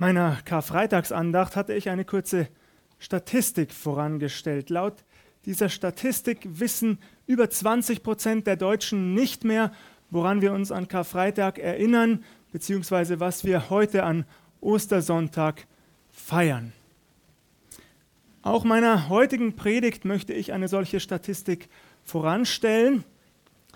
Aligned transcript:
meiner 0.00 0.38
Karfreitagsandacht 0.44 1.56
hatte 1.56 1.74
ich 1.74 1.90
eine 1.90 2.04
kurze 2.04 2.48
Statistik 2.98 3.72
vorangestellt. 3.72 4.70
Laut 4.70 5.04
dieser 5.44 5.68
Statistik 5.68 6.40
wissen 6.44 6.98
über 7.26 7.50
20 7.50 8.02
Prozent 8.02 8.46
der 8.46 8.56
Deutschen 8.56 9.14
nicht 9.14 9.44
mehr, 9.44 9.72
woran 10.10 10.40
wir 10.40 10.52
uns 10.52 10.72
an 10.72 10.88
Karfreitag 10.88 11.58
erinnern, 11.58 12.24
beziehungsweise 12.52 13.20
was 13.20 13.44
wir 13.44 13.70
heute 13.70 14.04
an 14.04 14.24
Ostersonntag 14.60 15.66
feiern. 16.10 16.72
Auch 18.42 18.64
meiner 18.64 19.08
heutigen 19.08 19.56
Predigt 19.56 20.04
möchte 20.04 20.32
ich 20.32 20.52
eine 20.52 20.68
solche 20.68 21.00
Statistik 21.00 21.68
voranstellen, 22.04 23.04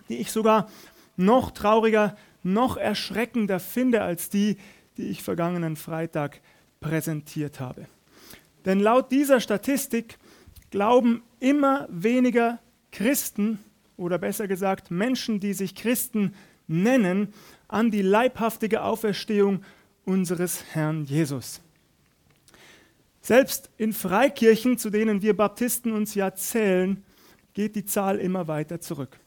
die 0.08 0.16
ich 0.16 0.32
sogar 0.32 0.68
noch 1.16 1.50
trauriger, 1.50 2.16
noch 2.42 2.76
erschreckender 2.76 3.60
finde 3.60 4.02
als 4.02 4.30
die, 4.30 4.56
die 4.96 5.08
ich 5.08 5.22
vergangenen 5.22 5.76
Freitag 5.76 6.40
präsentiert 6.80 7.60
habe. 7.60 7.86
Denn 8.64 8.80
laut 8.80 9.10
dieser 9.10 9.40
Statistik 9.40 10.18
glauben 10.70 11.22
immer 11.40 11.88
weniger 11.90 12.58
Christen 12.90 13.58
oder 13.96 14.18
besser 14.18 14.48
gesagt 14.48 14.90
Menschen, 14.90 15.40
die 15.40 15.54
sich 15.54 15.74
Christen 15.74 16.34
nennen, 16.66 17.32
an 17.68 17.90
die 17.90 18.02
leibhaftige 18.02 18.82
Auferstehung 18.82 19.64
unseres 20.04 20.64
Herrn 20.72 21.04
Jesus. 21.04 21.60
Selbst 23.20 23.70
in 23.78 23.92
Freikirchen, 23.92 24.78
zu 24.78 24.90
denen 24.90 25.22
wir 25.22 25.36
Baptisten 25.36 25.92
uns 25.92 26.14
ja 26.14 26.34
zählen, 26.34 27.04
geht 27.54 27.76
die 27.76 27.84
Zahl 27.84 28.18
immer 28.18 28.48
weiter 28.48 28.80
zurück. 28.80 29.18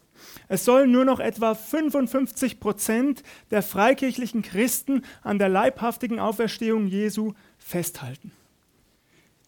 Es 0.47 0.65
sollen 0.65 0.91
nur 0.91 1.05
noch 1.05 1.19
etwa 1.19 1.55
55 1.55 2.59
Prozent 2.59 3.23
der 3.51 3.61
freikirchlichen 3.61 4.41
Christen 4.41 5.03
an 5.21 5.39
der 5.39 5.49
leibhaftigen 5.49 6.19
Auferstehung 6.19 6.87
Jesu 6.87 7.33
festhalten. 7.57 8.31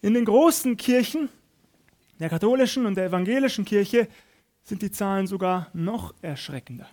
In 0.00 0.14
den 0.14 0.24
großen 0.24 0.76
Kirchen, 0.76 1.28
der 2.20 2.28
katholischen 2.28 2.86
und 2.86 2.96
der 2.96 3.06
evangelischen 3.06 3.64
Kirche, 3.64 4.08
sind 4.62 4.82
die 4.82 4.90
Zahlen 4.90 5.26
sogar 5.26 5.68
noch 5.72 6.14
erschreckender. 6.22 6.88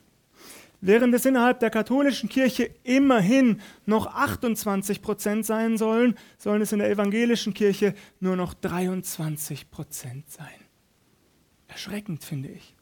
Während 0.81 1.15
es 1.15 1.25
innerhalb 1.25 1.59
der 1.61 1.71
katholischen 1.71 2.29
Kirche 2.29 2.69
immerhin 2.83 3.61
noch 3.85 4.05
28 4.05 5.01
Prozent 5.01 5.45
sein 5.45 5.77
sollen, 5.77 6.15
sollen 6.37 6.61
es 6.61 6.71
in 6.71 6.79
der 6.79 6.89
evangelischen 6.89 7.53
Kirche 7.53 7.95
nur 8.19 8.35
noch 8.35 8.53
23 8.53 9.71
Prozent 9.71 10.29
sein. 10.29 10.47
Erschreckend 11.67 12.23
finde 12.23 12.49
ich. 12.49 12.74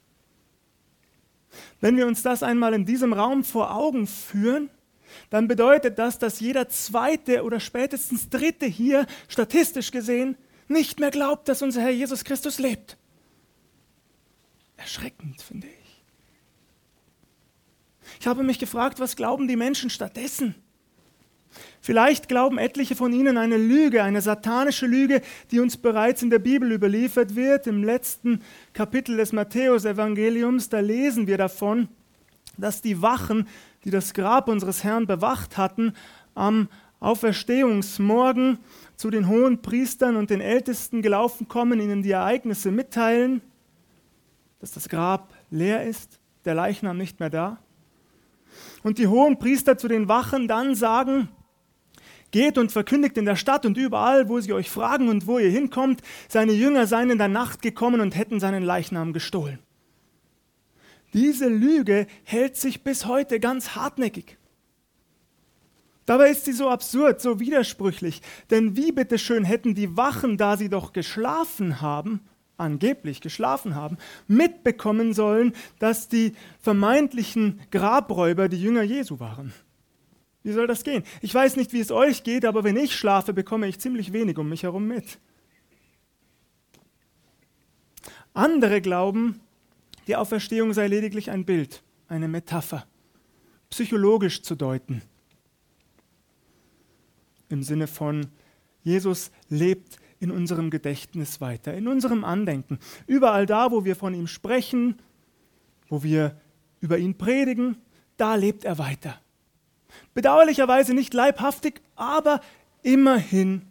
Wenn 1.82 1.98
wir 1.98 2.08
uns 2.08 2.24
das 2.24 2.44
einmal 2.44 2.74
in 2.74 2.86
diesem 2.86 3.14
Raum 3.14 3.44
vor 3.44 3.76
Augen 3.76 4.08
führen, 4.08 4.70
dann 5.30 5.48
bedeutet 5.48 6.00
das, 6.00 6.20
dass 6.20 6.40
jeder 6.40 6.70
zweite 6.70 7.44
oder 7.44 7.60
spätestens 7.60 8.30
dritte 8.30 8.66
hier 8.66 9.06
statistisch 9.28 9.92
gesehen 9.92 10.38
nicht 10.68 11.00
mehr 11.00 11.12
glaubt, 11.12 11.48
dass 11.50 11.62
unser 11.62 11.82
Herr 11.82 11.92
Jesus 11.92 12.24
Christus 12.24 12.60
lebt. 12.60 12.98
Erschreckend, 14.78 15.42
finde 15.42 15.68
ich. 15.68 16.04
Ich 18.20 18.28
habe 18.28 18.44
mich 18.44 18.60
gefragt, 18.60 19.00
was 19.00 19.16
glauben 19.16 19.48
die 19.48 19.56
Menschen 19.56 19.90
stattdessen? 19.90 20.56
Vielleicht 21.86 22.30
glauben 22.30 22.60
etliche 22.60 22.96
von 22.96 23.12
ihnen 23.12 23.38
eine 23.38 23.58
Lüge, 23.58 24.04
eine 24.04 24.22
satanische 24.22 24.88
Lüge, 24.88 25.22
die 25.52 25.60
uns 25.60 25.76
bereits 25.76 26.24
in 26.24 26.30
der 26.30 26.40
Bibel 26.40 26.72
überliefert 26.72 27.36
wird. 27.36 27.68
Im 27.68 27.84
letzten 27.84 28.40
Kapitel 28.72 29.18
des 29.18 29.34
Matthäusevangeliums, 29.34 30.70
da 30.70 30.80
lesen 30.80 31.28
wir 31.28 31.38
davon, 31.38 31.90
dass 32.58 32.82
die 32.82 33.02
Wachen, 33.02 33.50
die 33.84 33.90
das 33.90 34.14
Grab 34.14 34.48
unseres 34.48 34.86
Herrn 34.86 35.08
bewacht 35.08 35.58
hatten, 35.58 35.92
am 36.36 36.70
Auferstehungsmorgen 37.02 38.60
zu 38.96 39.10
den 39.10 39.28
hohen 39.28 39.62
Priestern 39.62 40.16
und 40.16 40.30
den 40.30 40.40
Ältesten 40.40 41.02
gelaufen 41.02 41.50
kommen, 41.50 41.82
ihnen 41.82 42.02
die 42.02 42.12
Ereignisse 42.12 42.72
mitteilen, 42.72 43.42
dass 44.62 44.72
das 44.72 44.88
Grab 44.88 45.34
leer 45.52 45.84
ist, 45.84 46.22
der 46.46 46.56
Leichnam 46.56 46.98
nicht 46.98 47.20
mehr 47.20 47.30
da. 47.30 47.58
Und 48.84 49.00
die 49.00 49.08
hohen 49.08 49.38
Priester 49.38 49.78
zu 49.78 49.90
den 49.90 50.08
Wachen 50.08 50.48
dann 50.48 50.76
sagen, 50.76 51.28
Geht 52.34 52.58
und 52.58 52.72
verkündigt 52.72 53.16
in 53.16 53.26
der 53.26 53.36
Stadt 53.36 53.64
und 53.64 53.78
überall, 53.78 54.28
wo 54.28 54.40
sie 54.40 54.54
euch 54.54 54.68
fragen 54.68 55.08
und 55.08 55.28
wo 55.28 55.38
ihr 55.38 55.52
hinkommt, 55.52 56.02
seine 56.28 56.54
Jünger 56.54 56.88
seien 56.88 57.12
in 57.12 57.20
der 57.20 57.28
Nacht 57.28 57.62
gekommen 57.62 58.02
und 58.02 58.16
hätten 58.16 58.40
seinen 58.40 58.64
Leichnam 58.64 59.14
gestohlen. 59.14 59.60
Diese 61.14 61.48
Lüge 61.48 62.08
hält 62.24 62.58
sich 62.58 62.84
bis 62.84 63.06
heute 63.06 63.40
ganz 63.40 63.76
hartnäckig. 63.76 64.40
Dabei 66.08 66.32
ist 66.32 66.46
sie 66.46 66.54
so 66.54 66.70
absurd, 66.70 67.22
so 67.22 67.40
widersprüchlich. 67.40 68.24
Denn 68.50 68.76
wie 68.76 68.92
bitteschön 68.92 69.46
hätten 69.46 69.76
die 69.76 69.96
Wachen, 69.96 70.36
da 70.36 70.58
sie 70.58 70.70
doch 70.70 70.92
geschlafen 70.92 71.82
haben, 71.82 72.22
angeblich 72.58 73.22
geschlafen 73.22 73.76
haben, 73.76 74.00
mitbekommen 74.28 75.14
sollen, 75.14 75.54
dass 75.78 76.08
die 76.08 76.34
vermeintlichen 76.60 77.62
Grabräuber 77.70 78.50
die 78.50 78.60
Jünger 78.60 78.82
Jesu 78.82 79.20
waren? 79.20 79.54
Wie 80.44 80.52
soll 80.52 80.68
das 80.68 80.84
gehen? 80.84 81.04
Ich 81.22 81.34
weiß 81.34 81.56
nicht, 81.56 81.72
wie 81.74 81.80
es 81.80 81.92
euch 81.92 82.24
geht, 82.24 82.46
aber 82.46 82.64
wenn 82.64 82.76
ich 82.76 82.96
schlafe, 82.96 83.34
bekomme 83.34 83.68
ich 83.68 83.80
ziemlich 83.80 84.12
wenig 84.12 84.38
um 84.38 84.50
mich 84.50 84.64
herum 84.64 84.88
mit. 84.88 85.20
Andere 88.34 88.82
glauben, 88.82 89.40
die 90.08 90.16
Auferstehung 90.16 90.74
sei 90.74 90.88
lediglich 90.88 91.32
ein 91.32 91.46
Bild, 91.46 91.84
eine 92.08 92.28
Metapher, 92.28 92.86
psychologisch 93.70 94.42
zu 94.42 94.56
deuten. 94.56 95.02
Im 97.48 97.64
Sinne 97.64 97.88
von, 97.88 98.28
Jesus 98.84 99.32
lebt 99.50 99.98
in 100.20 100.32
unserem 100.32 100.70
Gedächtnis 100.70 101.40
weiter, 101.42 101.74
in 101.74 101.88
unserem 101.88 102.24
Andenken. 102.24 102.80
Überall 103.08 103.46
da, 103.46 103.72
wo 103.72 103.86
wir 103.86 103.96
von 103.96 104.14
ihm 104.14 104.28
sprechen, 104.28 104.96
wo 105.88 106.04
wir 106.04 106.40
über 106.82 106.98
ihn 106.98 107.18
predigen, 107.18 107.78
da 108.18 108.36
lebt 108.36 108.66
er 108.66 108.78
weiter. 108.78 109.22
Bedauerlicherweise 110.14 110.94
nicht 110.94 111.14
leibhaftig, 111.14 111.82
aber 111.96 112.42
immerhin 112.82 113.64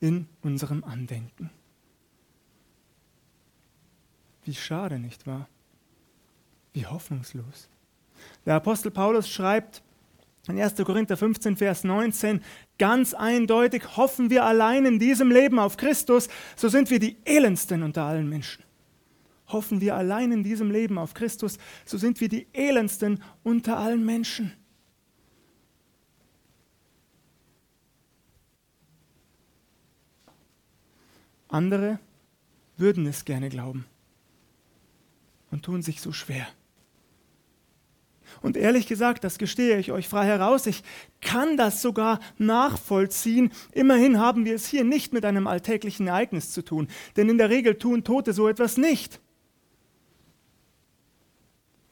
in 0.00 0.26
unserem 0.42 0.84
Andenken. 0.84 1.50
Wie 4.44 4.54
schade, 4.54 4.98
nicht 4.98 5.26
wahr? 5.26 5.48
Wie 6.72 6.86
hoffnungslos. 6.86 7.68
Der 8.44 8.56
Apostel 8.56 8.90
Paulus 8.90 9.28
schreibt 9.28 9.82
in 10.46 10.60
1. 10.60 10.76
Korinther 10.76 11.16
15, 11.16 11.56
Vers 11.56 11.84
19, 11.84 12.42
ganz 12.78 13.14
eindeutig, 13.14 13.96
hoffen 13.96 14.28
wir 14.28 14.44
allein 14.44 14.84
in 14.84 14.98
diesem 14.98 15.30
Leben 15.30 15.58
auf 15.58 15.78
Christus, 15.78 16.28
so 16.54 16.68
sind 16.68 16.90
wir 16.90 16.98
die 16.98 17.16
elendsten 17.24 17.82
unter 17.82 18.04
allen 18.04 18.28
Menschen. 18.28 18.62
Hoffen 19.48 19.80
wir 19.80 19.94
allein 19.94 20.32
in 20.32 20.42
diesem 20.42 20.70
Leben 20.70 20.98
auf 20.98 21.14
Christus, 21.14 21.58
so 21.86 21.96
sind 21.96 22.20
wir 22.20 22.28
die 22.28 22.46
elendsten 22.52 23.22
unter 23.42 23.78
allen 23.78 24.04
Menschen. 24.04 24.52
Andere 31.48 31.98
würden 32.76 33.06
es 33.06 33.24
gerne 33.24 33.48
glauben 33.48 33.84
und 35.50 35.64
tun 35.64 35.82
sich 35.82 36.00
so 36.00 36.12
schwer. 36.12 36.46
Und 38.42 38.56
ehrlich 38.56 38.86
gesagt, 38.86 39.24
das 39.24 39.38
gestehe 39.38 39.78
ich 39.78 39.92
euch 39.92 40.08
frei 40.08 40.26
heraus, 40.26 40.66
ich 40.66 40.82
kann 41.20 41.56
das 41.56 41.82
sogar 41.82 42.20
nachvollziehen. 42.38 43.52
Immerhin 43.72 44.18
haben 44.18 44.44
wir 44.44 44.54
es 44.54 44.66
hier 44.66 44.84
nicht 44.84 45.12
mit 45.12 45.24
einem 45.24 45.46
alltäglichen 45.46 46.08
Ereignis 46.08 46.50
zu 46.50 46.62
tun, 46.62 46.88
denn 47.16 47.28
in 47.28 47.38
der 47.38 47.50
Regel 47.50 47.76
tun 47.76 48.04
Tote 48.04 48.32
so 48.32 48.48
etwas 48.48 48.76
nicht. 48.76 49.20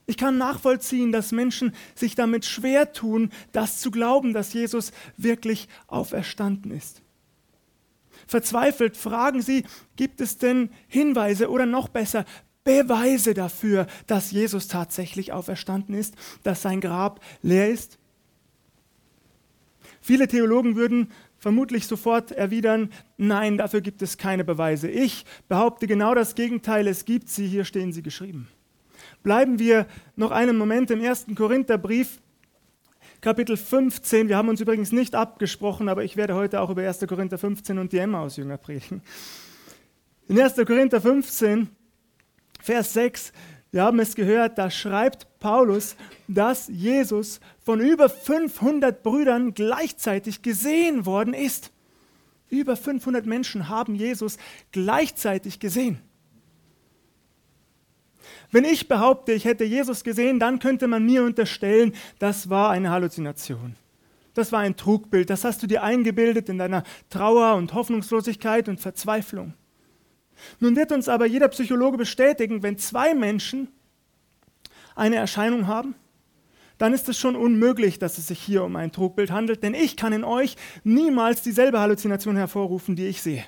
Ich 0.06 0.16
kann 0.16 0.36
nachvollziehen, 0.36 1.12
dass 1.12 1.32
Menschen 1.32 1.72
sich 1.94 2.14
damit 2.14 2.44
schwer 2.44 2.92
tun, 2.92 3.30
das 3.52 3.80
zu 3.80 3.90
glauben, 3.90 4.32
dass 4.32 4.52
Jesus 4.52 4.92
wirklich 5.16 5.68
auferstanden 5.86 6.72
ist. 6.72 7.01
Verzweifelt 8.32 8.96
fragen 8.96 9.42
sie, 9.42 9.64
gibt 9.96 10.22
es 10.22 10.38
denn 10.38 10.70
Hinweise 10.88 11.50
oder 11.50 11.66
noch 11.66 11.88
besser 11.88 12.24
Beweise 12.64 13.34
dafür, 13.34 13.86
dass 14.06 14.30
Jesus 14.30 14.68
tatsächlich 14.68 15.34
auferstanden 15.34 15.94
ist, 15.94 16.14
dass 16.42 16.62
sein 16.62 16.80
Grab 16.80 17.20
leer 17.42 17.68
ist? 17.68 17.98
Viele 20.00 20.28
Theologen 20.28 20.76
würden 20.76 21.12
vermutlich 21.36 21.86
sofort 21.86 22.32
erwidern, 22.32 22.88
nein, 23.18 23.58
dafür 23.58 23.82
gibt 23.82 24.00
es 24.00 24.16
keine 24.16 24.44
Beweise. 24.44 24.88
Ich 24.88 25.26
behaupte 25.48 25.86
genau 25.86 26.14
das 26.14 26.34
Gegenteil, 26.34 26.88
es 26.88 27.04
gibt 27.04 27.28
sie, 27.28 27.46
hier 27.46 27.66
stehen 27.66 27.92
sie 27.92 28.02
geschrieben. 28.02 28.48
Bleiben 29.22 29.58
wir 29.58 29.86
noch 30.16 30.30
einen 30.30 30.56
Moment 30.56 30.90
im 30.90 31.02
ersten 31.02 31.34
Korintherbrief, 31.34 32.21
Kapitel 33.22 33.56
15. 33.56 34.28
Wir 34.28 34.36
haben 34.36 34.48
uns 34.48 34.60
übrigens 34.60 34.90
nicht 34.90 35.14
abgesprochen, 35.14 35.88
aber 35.88 36.02
ich 36.02 36.16
werde 36.16 36.34
heute 36.34 36.60
auch 36.60 36.70
über 36.70 36.82
1. 36.82 37.06
Korinther 37.06 37.38
15 37.38 37.78
und 37.78 37.92
die 37.92 37.98
Emmaus-Jünger 37.98 38.56
predigen. 38.56 39.00
In 40.26 40.40
1. 40.40 40.56
Korinther 40.56 41.00
15, 41.00 41.68
Vers 42.60 42.92
6, 42.94 43.32
Wir 43.70 43.84
haben 43.84 44.00
es 44.00 44.16
gehört, 44.16 44.58
da 44.58 44.72
schreibt 44.72 45.28
Paulus, 45.38 45.94
dass 46.26 46.66
Jesus 46.66 47.38
von 47.64 47.78
über 47.78 48.08
500 48.08 49.04
Brüdern 49.04 49.54
gleichzeitig 49.54 50.42
gesehen 50.42 51.06
worden 51.06 51.32
ist. 51.32 51.70
Über 52.50 52.76
500 52.76 53.24
Menschen 53.24 53.68
haben 53.68 53.94
Jesus 53.94 54.36
gleichzeitig 54.72 55.60
gesehen. 55.60 56.02
Wenn 58.50 58.64
ich 58.64 58.88
behaupte, 58.88 59.32
ich 59.32 59.44
hätte 59.44 59.64
Jesus 59.64 60.04
gesehen, 60.04 60.38
dann 60.38 60.58
könnte 60.58 60.88
man 60.88 61.04
mir 61.04 61.24
unterstellen, 61.24 61.94
das 62.18 62.50
war 62.50 62.70
eine 62.70 62.90
Halluzination. 62.90 63.76
Das 64.34 64.52
war 64.52 64.60
ein 64.60 64.76
Trugbild. 64.76 65.30
Das 65.30 65.44
hast 65.44 65.62
du 65.62 65.66
dir 65.66 65.82
eingebildet 65.82 66.48
in 66.48 66.58
deiner 66.58 66.84
Trauer 67.10 67.54
und 67.54 67.74
Hoffnungslosigkeit 67.74 68.68
und 68.68 68.80
Verzweiflung. 68.80 69.54
Nun 70.60 70.76
wird 70.76 70.92
uns 70.92 71.08
aber 71.08 71.26
jeder 71.26 71.48
Psychologe 71.48 71.98
bestätigen, 71.98 72.62
wenn 72.62 72.78
zwei 72.78 73.14
Menschen 73.14 73.68
eine 74.94 75.16
Erscheinung 75.16 75.66
haben, 75.66 75.94
dann 76.78 76.94
ist 76.94 77.08
es 77.08 77.18
schon 77.18 77.36
unmöglich, 77.36 77.98
dass 77.98 78.18
es 78.18 78.28
sich 78.28 78.40
hier 78.40 78.64
um 78.64 78.74
ein 78.76 78.92
Trugbild 78.92 79.30
handelt, 79.30 79.62
denn 79.62 79.74
ich 79.74 79.96
kann 79.96 80.12
in 80.12 80.24
euch 80.24 80.56
niemals 80.82 81.42
dieselbe 81.42 81.78
Halluzination 81.78 82.36
hervorrufen, 82.36 82.96
die 82.96 83.06
ich 83.06 83.22
sehe. 83.22 83.44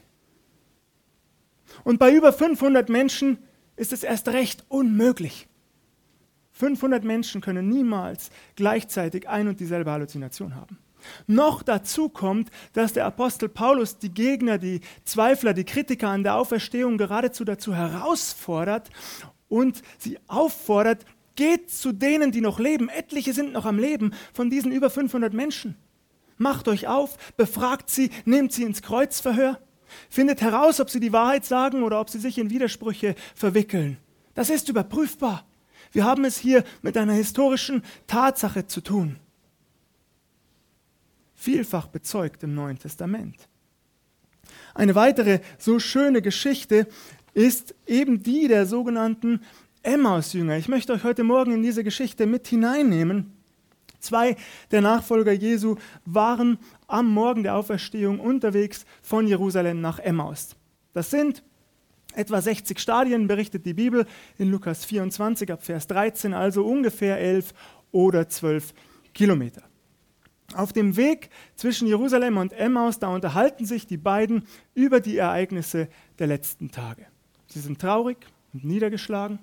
Und 1.83 1.99
bei 1.99 2.15
über 2.15 2.33
500 2.33 2.89
Menschen 2.89 3.39
ist 3.77 3.93
es 3.93 4.03
erst 4.03 4.29
recht 4.29 4.65
unmöglich. 4.69 5.49
500 6.53 7.03
Menschen 7.03 7.41
können 7.41 7.69
niemals 7.69 8.31
gleichzeitig 8.55 9.29
ein 9.29 9.49
und 9.49 9.61
dieselbe 9.61 9.91
Halluzination 9.91 10.55
haben. 10.55 10.79
Noch 11.27 11.63
dazu 11.63 12.09
kommt, 12.09 12.51
dass 12.73 12.93
der 12.93 13.07
Apostel 13.07 13.49
Paulus 13.49 13.99
die 13.99 14.13
Gegner, 14.13 14.59
die 14.59 14.81
Zweifler, 15.05 15.53
die 15.53 15.65
Kritiker 15.65 16.09
an 16.09 16.23
der 16.23 16.37
Auferstehung 16.37 16.97
geradezu 16.97 17.45
dazu 17.45 17.75
herausfordert 17.75 18.91
und 19.49 19.83
sie 19.99 20.19
auffordert, 20.29 21.05
geht 21.37 21.71
zu 21.71 21.93
denen, 21.93 22.31
die 22.31 22.41
noch 22.41 22.59
leben, 22.59 22.89
etliche 22.89 23.33
sind 23.33 23.53
noch 23.53 23.67
am 23.67 23.79
Leben 23.79 24.15
von 24.33 24.51
diesen 24.51 24.73
über 24.73 24.89
500 24.91 25.35
Menschen. 25.35 25.77
Macht 26.37 26.69
euch 26.69 26.89
auf, 26.89 27.17
befragt 27.37 27.91
sie, 27.91 28.11
nehmt 28.25 28.53
sie 28.53 28.65
ins 28.65 28.83
Kreuzverhör, 28.83 29.59
findet 30.09 30.41
heraus, 30.41 30.81
ob 30.81 30.91
sie 30.91 31.01
die 31.01 31.13
Wahrheit 31.13 31.45
sagen 31.45 31.83
oder 31.83 32.01
ob 32.01 32.11
sie 32.11 32.19
sich 32.19 32.39
in 32.39 32.51
Widersprüche 32.51 33.15
verwickeln. 33.35 33.97
Das 34.35 34.51
ist 34.51 34.69
überprüfbar. 34.69 35.45
Wir 35.93 36.05
haben 36.05 36.25
es 36.25 36.39
hier 36.39 36.65
mit 36.83 36.97
einer 36.97 37.13
historischen 37.13 37.83
Tatsache 38.07 38.67
zu 38.67 38.81
tun 38.81 39.19
vielfach 41.45 41.89
bezeugt 41.89 42.43
im 42.43 42.55
Neuen 42.55 42.79
Testament. 42.79 43.37
Eine 44.73 44.95
weitere 44.95 45.41
so 45.59 45.79
schöne 45.79 46.23
Geschichte 46.23 46.87
ist 47.35 47.75
eben 47.87 48.23
die 48.23 48.49
der 48.49 48.65
sogenannten 48.65 49.41
Emmaus-Jünger. 49.83 50.57
Ich 50.57 50.69
möchte 50.69 50.95
euch 50.95 51.05
heute 51.05 51.23
Morgen 51.23 51.53
in 51.53 51.63
diese 51.63 51.85
Geschichte 51.85 52.27
mit 52.27 52.47
hineinnehmen. 52.49 53.31
Zwei 54.01 54.37
der 54.71 54.81
Nachfolger 54.81 55.33
Jesu 55.33 55.77
waren 56.07 56.59
am 56.95 57.11
Morgen 57.11 57.43
der 57.43 57.57
Auferstehung 57.57 58.21
unterwegs 58.21 58.87
von 59.03 59.27
Jerusalem 59.27 59.81
nach 59.81 59.99
Emmaus. 59.99 60.55
Das 60.93 61.11
sind 61.11 61.43
etwa 62.15 62.41
60 62.41 62.79
Stadien, 62.79 63.27
berichtet 63.27 63.67
die 63.67 63.75
Bibel 63.75 64.07
in 64.39 64.49
Lukas 64.49 64.85
24 64.85 65.51
ab 65.51 65.65
Vers 65.65 65.89
13, 65.89 66.35
also 66.35 66.65
ungefähr 66.65 67.19
11 67.19 67.53
oder 67.91 68.29
12 68.29 68.73
Kilometer. 69.13 69.65
Auf 70.55 70.73
dem 70.73 70.97
Weg 70.97 71.31
zwischen 71.57 71.89
Jerusalem 71.89 72.37
und 72.37 72.53
Emmaus, 72.53 73.01
da 73.01 73.09
unterhalten 73.09 73.67
sich 73.67 73.89
die 73.89 73.97
beiden 73.97 74.47
über 74.75 75.01
die 75.01 75.17
Ereignisse 75.17 75.89
der 76.21 76.29
letzten 76.29 76.71
Tage. 76.71 77.07
Sie 77.49 77.59
sind 77.59 77.81
traurig 77.81 78.19
und 78.53 78.65
niedergeschlagen. 78.65 79.41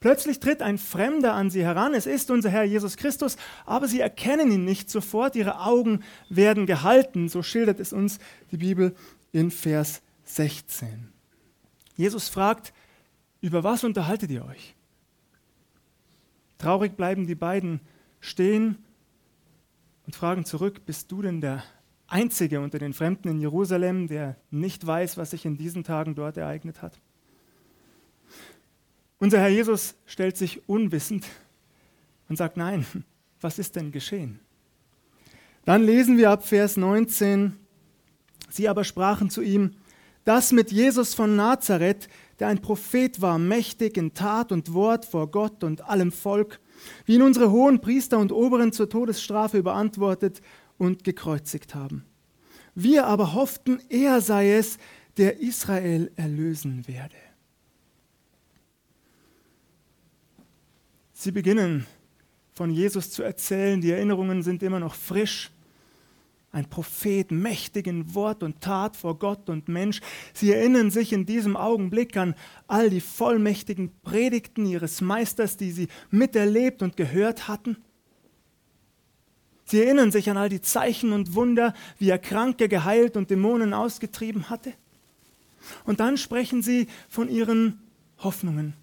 Plötzlich 0.00 0.40
tritt 0.40 0.62
ein 0.62 0.78
Fremder 0.78 1.34
an 1.34 1.50
sie 1.50 1.64
heran. 1.64 1.94
Es 1.94 2.06
ist 2.06 2.30
unser 2.30 2.50
Herr 2.50 2.64
Jesus 2.64 2.96
Christus, 2.96 3.36
aber 3.66 3.88
sie 3.88 4.00
erkennen 4.00 4.50
ihn 4.50 4.64
nicht 4.64 4.90
sofort. 4.90 5.36
Ihre 5.36 5.60
Augen 5.60 6.02
werden 6.28 6.66
gehalten. 6.66 7.28
So 7.28 7.42
schildert 7.42 7.80
es 7.80 7.92
uns 7.92 8.18
die 8.50 8.56
Bibel 8.56 8.94
in 9.32 9.50
Vers 9.50 10.02
16. 10.24 11.12
Jesus 11.96 12.28
fragt, 12.28 12.72
über 13.40 13.64
was 13.64 13.84
unterhaltet 13.84 14.30
ihr 14.30 14.44
euch? 14.44 14.74
Traurig 16.58 16.96
bleiben 16.96 17.26
die 17.26 17.34
beiden 17.34 17.80
stehen 18.20 18.78
und 20.06 20.14
fragen 20.14 20.44
zurück, 20.44 20.86
bist 20.86 21.10
du 21.10 21.22
denn 21.22 21.40
der 21.40 21.62
Einzige 22.06 22.60
unter 22.60 22.78
den 22.78 22.92
Fremden 22.92 23.28
in 23.28 23.40
Jerusalem, 23.40 24.06
der 24.06 24.36
nicht 24.50 24.86
weiß, 24.86 25.16
was 25.16 25.30
sich 25.30 25.44
in 25.44 25.56
diesen 25.56 25.82
Tagen 25.82 26.14
dort 26.14 26.36
ereignet 26.36 26.82
hat? 26.82 27.00
Unser 29.22 29.38
Herr 29.38 29.50
Jesus 29.50 29.94
stellt 30.04 30.36
sich 30.36 30.68
unwissend 30.68 31.24
und 32.28 32.34
sagt, 32.34 32.56
nein, 32.56 32.84
was 33.40 33.60
ist 33.60 33.76
denn 33.76 33.92
geschehen? 33.92 34.40
Dann 35.64 35.84
lesen 35.84 36.18
wir 36.18 36.28
ab 36.30 36.44
Vers 36.44 36.76
19, 36.76 37.52
sie 38.50 38.68
aber 38.68 38.82
sprachen 38.82 39.30
zu 39.30 39.40
ihm, 39.40 39.76
das 40.24 40.50
mit 40.50 40.72
Jesus 40.72 41.14
von 41.14 41.36
Nazareth, 41.36 42.08
der 42.40 42.48
ein 42.48 42.62
Prophet 42.62 43.22
war, 43.22 43.38
mächtig 43.38 43.96
in 43.96 44.12
Tat 44.12 44.50
und 44.50 44.74
Wort 44.74 45.04
vor 45.04 45.30
Gott 45.30 45.62
und 45.62 45.82
allem 45.82 46.10
Volk, 46.10 46.58
wie 47.06 47.14
ihn 47.14 47.22
unsere 47.22 47.52
hohen 47.52 47.80
Priester 47.80 48.18
und 48.18 48.32
Oberen 48.32 48.72
zur 48.72 48.90
Todesstrafe 48.90 49.56
überantwortet 49.56 50.42
und 50.78 51.04
gekreuzigt 51.04 51.76
haben. 51.76 52.04
Wir 52.74 53.06
aber 53.06 53.34
hofften, 53.34 53.78
er 53.88 54.20
sei 54.20 54.54
es, 54.54 54.78
der 55.16 55.38
Israel 55.38 56.10
erlösen 56.16 56.88
werde. 56.88 57.14
Sie 61.22 61.30
beginnen 61.30 61.86
von 62.52 62.68
Jesus 62.68 63.12
zu 63.12 63.22
erzählen, 63.22 63.80
die 63.80 63.92
Erinnerungen 63.92 64.42
sind 64.42 64.60
immer 64.60 64.80
noch 64.80 64.96
frisch 64.96 65.52
ein 66.50 66.68
Prophet, 66.68 67.30
mächtig 67.30 67.86
in 67.86 68.12
Wort 68.12 68.42
und 68.42 68.60
Tat 68.60 68.96
vor 68.96 69.20
Gott 69.20 69.48
und 69.48 69.68
Mensch. 69.68 70.00
Sie 70.34 70.52
erinnern 70.52 70.90
sich 70.90 71.12
in 71.12 71.24
diesem 71.24 71.56
Augenblick 71.56 72.16
an 72.16 72.34
all 72.66 72.90
die 72.90 73.00
vollmächtigen 73.00 73.92
Predigten 74.02 74.66
ihres 74.66 75.00
Meisters, 75.00 75.56
die 75.56 75.70
sie 75.70 75.86
miterlebt 76.10 76.82
und 76.82 76.96
gehört 76.96 77.46
hatten. 77.46 77.76
Sie 79.64 79.80
erinnern 79.80 80.10
sich 80.10 80.28
an 80.28 80.36
all 80.36 80.48
die 80.48 80.60
Zeichen 80.60 81.12
und 81.12 81.36
Wunder, 81.36 81.72
wie 82.00 82.10
er 82.10 82.18
Kranke 82.18 82.68
geheilt 82.68 83.16
und 83.16 83.30
Dämonen 83.30 83.74
ausgetrieben 83.74 84.50
hatte. 84.50 84.72
Und 85.84 86.00
dann 86.00 86.16
sprechen 86.16 86.62
sie 86.62 86.88
von 87.08 87.28
ihren 87.28 87.78
Hoffnungen 88.18 88.74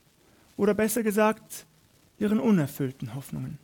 oder 0.55 0.73
besser 0.73 1.03
gesagt 1.03 1.65
ihren 2.19 2.39
unerfüllten 2.39 3.15
Hoffnungen 3.15 3.57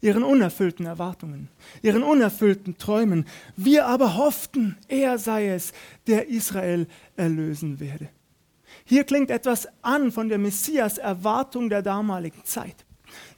ihren 0.00 0.22
unerfüllten 0.22 0.86
Erwartungen, 0.86 1.48
ihren 1.82 2.02
unerfüllten 2.02 2.78
Träumen. 2.78 3.26
Wir 3.56 3.86
aber 3.86 4.16
hofften, 4.16 4.76
er 4.88 5.18
sei 5.18 5.48
es, 5.48 5.72
der 6.06 6.28
Israel 6.28 6.86
erlösen 7.16 7.78
werde. 7.80 8.08
Hier 8.84 9.04
klingt 9.04 9.30
etwas 9.30 9.68
an 9.82 10.10
von 10.10 10.28
der 10.28 10.38
Messias-Erwartung 10.38 11.68
der 11.68 11.82
damaligen 11.82 12.44
Zeit. 12.44 12.84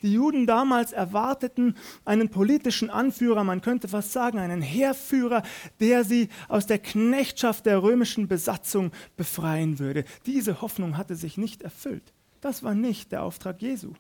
Die 0.03 0.13
Juden 0.13 0.47
damals 0.47 0.93
erwarteten 0.93 1.75
einen 2.05 2.29
politischen 2.29 2.91
Anführer, 2.91 3.43
man 3.43 3.61
könnte 3.61 3.89
fast 3.89 4.13
sagen 4.13 4.39
einen 4.39 4.63
Heerführer, 4.63 5.43
der 5.81 6.05
sie 6.05 6.29
aus 6.49 6.67
der 6.67 6.79
Knechtschaft 6.79 7.67
der 7.67 7.83
römischen 7.83 8.29
Besatzung 8.29 8.93
befreien 9.17 9.81
würde. 9.81 10.05
Diese 10.27 10.61
Hoffnung 10.61 10.97
hatte 10.97 11.17
sich 11.17 11.37
nicht 11.37 11.63
erfüllt. 11.63 12.13
Das 12.41 12.63
war 12.63 12.75
nicht 12.75 13.11
der 13.11 13.25
Auftrag 13.25 13.61
Jesu. 13.61 13.95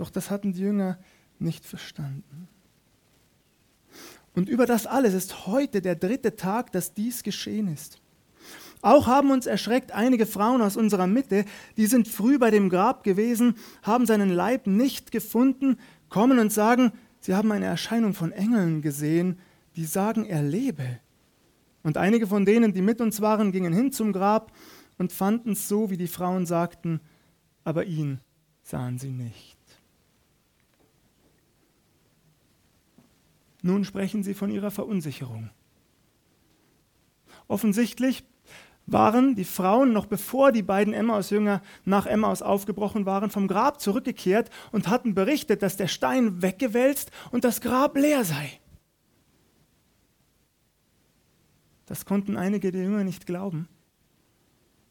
Doch 0.00 0.08
das 0.08 0.30
hatten 0.30 0.54
die 0.54 0.60
Jünger 0.60 0.98
nicht 1.38 1.66
verstanden. 1.66 2.48
Und 4.34 4.48
über 4.48 4.64
das 4.64 4.86
alles 4.86 5.12
ist 5.12 5.46
heute 5.46 5.82
der 5.82 5.94
dritte 5.94 6.36
Tag, 6.36 6.72
dass 6.72 6.94
dies 6.94 7.22
geschehen 7.22 7.68
ist. 7.68 8.00
Auch 8.80 9.06
haben 9.06 9.30
uns 9.30 9.44
erschreckt 9.44 9.92
einige 9.92 10.24
Frauen 10.24 10.62
aus 10.62 10.78
unserer 10.78 11.06
Mitte, 11.06 11.44
die 11.76 11.84
sind 11.84 12.08
früh 12.08 12.38
bei 12.38 12.50
dem 12.50 12.70
Grab 12.70 13.04
gewesen, 13.04 13.56
haben 13.82 14.06
seinen 14.06 14.30
Leib 14.30 14.66
nicht 14.66 15.12
gefunden, 15.12 15.76
kommen 16.08 16.38
und 16.38 16.50
sagen, 16.50 16.92
sie 17.20 17.34
haben 17.34 17.52
eine 17.52 17.66
Erscheinung 17.66 18.14
von 18.14 18.32
Engeln 18.32 18.80
gesehen, 18.80 19.38
die 19.76 19.84
sagen, 19.84 20.24
er 20.24 20.42
lebe. 20.42 20.98
Und 21.82 21.98
einige 21.98 22.26
von 22.26 22.46
denen, 22.46 22.72
die 22.72 22.80
mit 22.80 23.02
uns 23.02 23.20
waren, 23.20 23.52
gingen 23.52 23.74
hin 23.74 23.92
zum 23.92 24.14
Grab 24.14 24.50
und 24.96 25.12
fanden 25.12 25.52
es 25.52 25.68
so, 25.68 25.90
wie 25.90 25.98
die 25.98 26.08
Frauen 26.08 26.46
sagten, 26.46 27.02
aber 27.64 27.84
ihn 27.84 28.20
sahen 28.62 28.96
sie 28.96 29.10
nicht. 29.10 29.59
Nun 33.62 33.84
sprechen 33.84 34.22
sie 34.22 34.34
von 34.34 34.50
ihrer 34.50 34.70
Verunsicherung. 34.70 35.50
Offensichtlich 37.48 38.24
waren 38.86 39.34
die 39.34 39.44
Frauen 39.44 39.92
noch 39.92 40.06
bevor 40.06 40.52
die 40.52 40.62
beiden 40.62 40.94
Emmaus-Jünger 40.94 41.62
nach 41.84 42.06
Emmaus 42.06 42.42
aufgebrochen 42.42 43.06
waren, 43.06 43.30
vom 43.30 43.46
Grab 43.46 43.80
zurückgekehrt 43.80 44.50
und 44.72 44.88
hatten 44.88 45.14
berichtet, 45.14 45.62
dass 45.62 45.76
der 45.76 45.88
Stein 45.88 46.42
weggewälzt 46.42 47.10
und 47.30 47.44
das 47.44 47.60
Grab 47.60 47.96
leer 47.96 48.24
sei. 48.24 48.60
Das 51.86 52.04
konnten 52.04 52.36
einige 52.36 52.72
der 52.72 52.84
Jünger 52.84 53.04
nicht 53.04 53.26
glauben. 53.26 53.68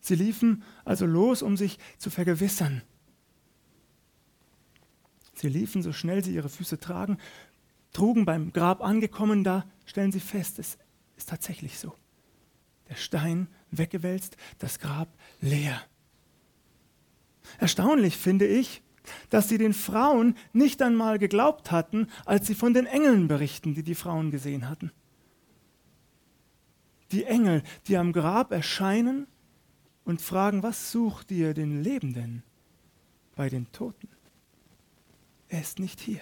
Sie 0.02 0.16
liefen 0.16 0.64
also 0.86 1.06
los, 1.06 1.42
um 1.42 1.58
sich 1.58 1.78
zu 1.98 2.10
vergewissern. 2.10 2.82
Sie 5.34 5.48
liefen, 5.48 5.82
so 5.82 5.94
schnell 5.94 6.24
sie 6.24 6.36
ihre 6.36 6.50
Füße 6.50 6.80
tragen, 6.80 7.18
trugen 7.94 8.26
beim 8.26 8.54
Grab 8.54 8.82
angekommen, 8.82 9.44
da 9.44 9.66
stellen 9.86 10.12
sie 10.12 10.20
fest, 10.20 10.60
es 10.60 10.78
ist 11.18 11.30
tatsächlich 11.30 11.80
so. 11.80 11.94
Der 12.90 12.96
Stein 12.96 13.48
weggewälzt, 13.72 14.38
das 14.58 14.80
Grab 14.80 15.10
leer. 15.42 15.82
Erstaunlich 17.60 18.18
finde 18.18 18.48
ich, 18.48 18.82
dass 19.30 19.50
sie 19.50 19.58
den 19.58 19.74
Frauen 19.74 20.36
nicht 20.54 20.82
einmal 20.82 21.18
geglaubt 21.20 21.72
hatten, 21.72 22.08
als 22.26 22.48
sie 22.48 22.56
von 22.56 22.74
den 22.74 22.86
Engeln 22.86 23.28
berichten, 23.28 23.74
die 23.74 23.84
die 23.84 23.96
Frauen 23.96 24.32
gesehen 24.32 24.70
hatten. 24.70 24.92
Die 27.12 27.24
Engel, 27.24 27.64
die 27.88 27.98
am 27.98 28.14
Grab 28.14 28.52
erscheinen 28.52 29.28
und 30.04 30.22
fragen, 30.22 30.62
was 30.62 30.92
sucht 30.92 31.32
ihr 31.32 31.54
den 31.54 31.82
Lebenden 31.84 32.44
bei 33.36 33.50
den 33.50 33.72
Toten? 33.72 34.10
Er 35.48 35.62
ist 35.62 35.80
nicht 35.80 36.00
hier. 36.00 36.22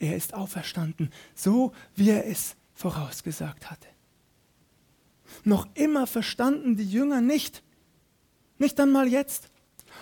Er 0.00 0.16
ist 0.16 0.34
auferstanden, 0.34 1.10
so 1.36 1.72
wie 1.94 2.10
er 2.10 2.26
es 2.26 2.56
vorausgesagt 2.74 3.70
hatte. 3.70 3.86
Noch 5.44 5.68
immer 5.74 6.08
verstanden 6.08 6.76
die 6.76 6.90
Jünger 6.90 7.20
nicht, 7.20 7.62
nicht 8.58 8.80
einmal 8.80 9.06
jetzt, 9.06 9.50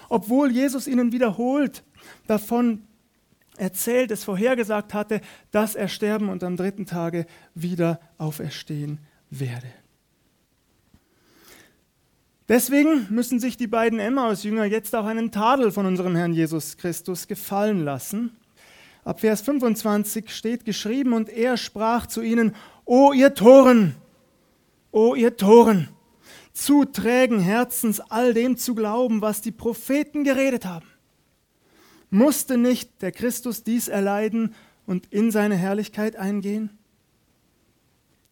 obwohl 0.08 0.50
Jesus 0.50 0.86
ihnen 0.86 1.12
wiederholt 1.12 1.82
davon 2.26 2.84
erzählt, 3.56 4.10
es 4.12 4.24
vorhergesagt 4.24 4.94
hatte, 4.94 5.20
dass 5.50 5.74
er 5.74 5.88
sterben 5.88 6.28
und 6.28 6.44
am 6.44 6.56
dritten 6.56 6.86
Tage 6.86 7.26
wieder 7.54 8.00
auferstehen 8.16 9.00
werde. 9.30 9.66
Deswegen 12.48 13.06
müssen 13.10 13.40
sich 13.40 13.56
die 13.56 13.66
beiden 13.66 13.98
Emmaus-Jünger 13.98 14.64
jetzt 14.64 14.94
auch 14.94 15.04
einen 15.04 15.32
Tadel 15.32 15.70
von 15.70 15.84
unserem 15.84 16.16
Herrn 16.16 16.32
Jesus 16.32 16.78
Christus 16.78 17.26
gefallen 17.26 17.84
lassen. 17.84 18.36
Ab 19.04 19.20
Vers 19.20 19.40
25 19.42 20.30
steht 20.30 20.64
geschrieben, 20.64 21.12
und 21.12 21.28
er 21.28 21.56
sprach 21.56 22.06
zu 22.06 22.22
ihnen, 22.22 22.54
O 22.84 23.12
ihr 23.12 23.34
Toren, 23.34 23.94
o 24.90 25.14
ihr 25.14 25.36
Toren, 25.36 25.88
zu 26.52 26.84
trägen 26.84 27.40
Herzens 27.40 28.00
all 28.00 28.34
dem 28.34 28.56
zu 28.56 28.74
glauben, 28.74 29.22
was 29.22 29.40
die 29.40 29.52
Propheten 29.52 30.24
geredet 30.24 30.66
haben. 30.66 30.86
Musste 32.10 32.56
nicht 32.56 33.02
der 33.02 33.12
Christus 33.12 33.62
dies 33.62 33.88
erleiden 33.88 34.54
und 34.86 35.06
in 35.12 35.30
seine 35.30 35.56
Herrlichkeit 35.56 36.16
eingehen? 36.16 36.78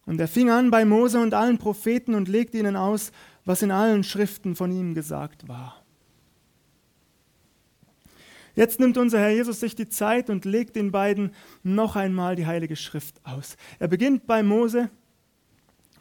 Und 0.05 0.19
er 0.19 0.27
fing 0.27 0.49
an 0.49 0.71
bei 0.71 0.85
Mose 0.85 1.19
und 1.19 1.33
allen 1.33 1.57
Propheten 1.57 2.15
und 2.15 2.27
legte 2.27 2.57
ihnen 2.57 2.75
aus, 2.75 3.11
was 3.45 3.61
in 3.61 3.71
allen 3.71 4.03
Schriften 4.03 4.55
von 4.55 4.71
ihm 4.71 4.93
gesagt 4.95 5.47
war. 5.47 5.83
Jetzt 8.57 8.79
nimmt 8.79 8.97
unser 8.97 9.19
Herr 9.19 9.29
Jesus 9.29 9.59
sich 9.59 9.75
die 9.75 9.87
Zeit 9.87 10.31
und 10.31 10.43
legt 10.43 10.75
den 10.75 10.91
beiden 10.91 11.31
noch 11.61 11.95
einmal 11.95 12.35
die 12.35 12.47
Heilige 12.47 12.75
Schrift 12.75 13.15
aus. 13.23 13.55
Er 13.77 13.87
beginnt 13.87 14.25
bei 14.25 14.41
Mose 14.41 14.89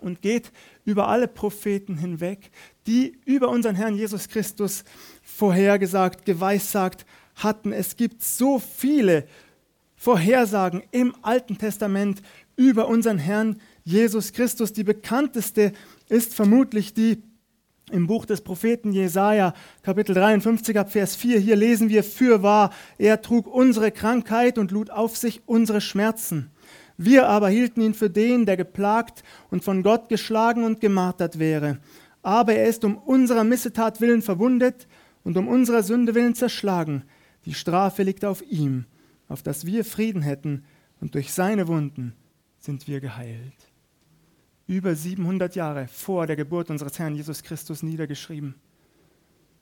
und 0.01 0.23
geht 0.23 0.51
über 0.87 1.09
alle 1.09 1.29
Propheten 1.29 1.99
hinweg, 1.99 2.51
die 2.87 3.19
über 3.27 3.51
unseren 3.51 3.75
Herrn 3.75 3.95
Jesus 3.95 4.29
Christus 4.29 4.85
vorhergesagt, 5.23 6.25
geweissagt 6.25 7.05
hatten. 7.35 7.73
Es 7.73 7.95
gibt 7.95 8.23
so 8.23 8.59
viele 8.59 9.29
Vorhersagen 9.95 10.83
im 10.93 11.15
Alten 11.21 11.59
Testament 11.59 12.23
über 12.57 12.89
unseren 12.89 13.19
Herrn 13.19 13.61
Jesus 13.85 14.33
Christus. 14.33 14.73
Die 14.73 14.85
bekannteste 14.85 15.75
ist 16.09 16.35
vermutlich 16.35 16.95
die 16.95 17.23
im 17.93 18.07
Buch 18.09 18.27
des 18.27 18.41
Propheten 18.41 18.93
Jesaja, 18.93 19.55
Kapitel 19.83 20.15
53, 20.15 20.79
ab 20.79 20.91
Vers 20.91 21.15
4. 21.15 21.39
Hier 21.39 21.57
lesen 21.57 21.89
wir: 21.89 22.03
Fürwahr, 22.03 22.71
er 22.99 23.23
trug 23.23 23.47
unsere 23.47 23.93
Krankheit 23.93 24.59
und 24.59 24.73
lud 24.73 24.91
auf 24.91 25.17
sich 25.17 25.43
unsere 25.47 25.81
Schmerzen. 25.81 26.51
Wir 26.97 27.29
aber 27.29 27.49
hielten 27.49 27.83
ihn 27.83 27.95
für 27.95 28.11
den, 28.11 28.47
der 28.47 28.57
geplagt 28.57 29.23
und 29.51 29.63
von 29.63 29.83
Gott 29.83 30.09
geschlagen 30.09 30.65
und 30.65 30.81
gemartert 30.81 31.39
wäre. 31.39 31.79
Aber 32.23 32.55
er 32.55 32.67
ist 32.67 32.85
um 32.85 32.97
unserer 32.97 33.45
Missetat 33.45 34.01
willen 34.01 34.23
verwundet 34.23 34.89
und 35.23 35.37
um 35.37 35.47
unserer 35.47 35.83
Sünde 35.83 36.15
willen 36.15 36.35
zerschlagen. 36.35 37.05
Die 37.45 37.55
Strafe 37.55 38.03
liegt 38.03 38.25
auf 38.25 38.43
ihm, 38.43 38.87
auf 39.29 39.43
dass 39.43 39.67
wir 39.67 39.85
Frieden 39.85 40.23
hätten, 40.23 40.65
und 40.99 41.15
durch 41.15 41.33
seine 41.33 41.69
Wunden 41.69 42.15
sind 42.59 42.89
wir 42.89 43.01
geheilt. 43.01 43.66
Über 44.67 44.95
700 44.95 45.55
Jahre 45.55 45.87
vor 45.89 46.27
der 46.27 46.37
Geburt 46.37 46.71
unseres 46.71 46.99
Herrn 46.99 47.15
Jesus 47.15 47.43
Christus 47.43 47.83
niedergeschrieben 47.83 48.55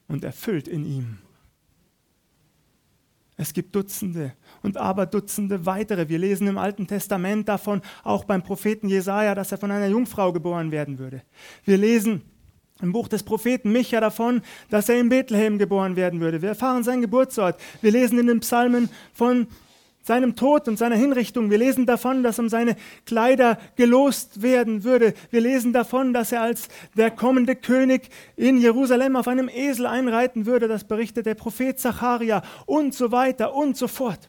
und 0.08 0.24
erfüllt 0.24 0.68
in 0.68 0.84
ihm. 0.84 1.18
Es 3.36 3.52
gibt 3.52 3.74
Dutzende 3.74 4.32
und 4.62 4.76
aber 4.76 5.06
Dutzende 5.06 5.66
weitere. 5.66 6.08
Wir 6.08 6.18
lesen 6.18 6.46
im 6.46 6.56
Alten 6.56 6.86
Testament 6.86 7.48
davon, 7.48 7.82
auch 8.04 8.24
beim 8.24 8.42
Propheten 8.42 8.88
Jesaja, 8.88 9.34
dass 9.34 9.50
er 9.50 9.58
von 9.58 9.70
einer 9.70 9.88
Jungfrau 9.88 10.32
geboren 10.32 10.70
werden 10.70 10.98
würde. 10.98 11.22
Wir 11.64 11.76
lesen 11.76 12.22
im 12.80 12.92
Buch 12.92 13.08
des 13.08 13.24
Propheten 13.24 13.72
Micha 13.72 14.00
davon, 14.00 14.42
dass 14.70 14.88
er 14.88 15.00
in 15.00 15.08
Bethlehem 15.08 15.58
geboren 15.58 15.96
werden 15.96 16.20
würde. 16.20 16.42
Wir 16.42 16.50
erfahren 16.50 16.84
seinen 16.84 17.02
Geburtsort. 17.02 17.60
Wir 17.82 17.90
lesen 17.90 18.18
in 18.18 18.28
den 18.28 18.40
Psalmen 18.40 18.88
von 19.12 19.48
seinem 20.04 20.36
Tod 20.36 20.68
und 20.68 20.76
seiner 20.76 20.96
Hinrichtung. 20.96 21.50
Wir 21.50 21.56
lesen 21.56 21.86
davon, 21.86 22.22
dass 22.22 22.38
um 22.38 22.50
seine 22.50 22.76
Kleider 23.06 23.58
gelost 23.74 24.42
werden 24.42 24.84
würde. 24.84 25.14
Wir 25.30 25.40
lesen 25.40 25.72
davon, 25.72 26.12
dass 26.12 26.30
er 26.30 26.42
als 26.42 26.68
der 26.94 27.10
kommende 27.10 27.56
König 27.56 28.10
in 28.36 28.58
Jerusalem 28.58 29.16
auf 29.16 29.26
einem 29.26 29.48
Esel 29.48 29.86
einreiten 29.86 30.44
würde. 30.44 30.68
Das 30.68 30.84
berichtet 30.84 31.24
der 31.24 31.34
Prophet 31.34 31.80
Zacharia 31.80 32.42
und 32.66 32.94
so 32.94 33.12
weiter 33.12 33.54
und 33.54 33.78
so 33.78 33.88
fort. 33.88 34.28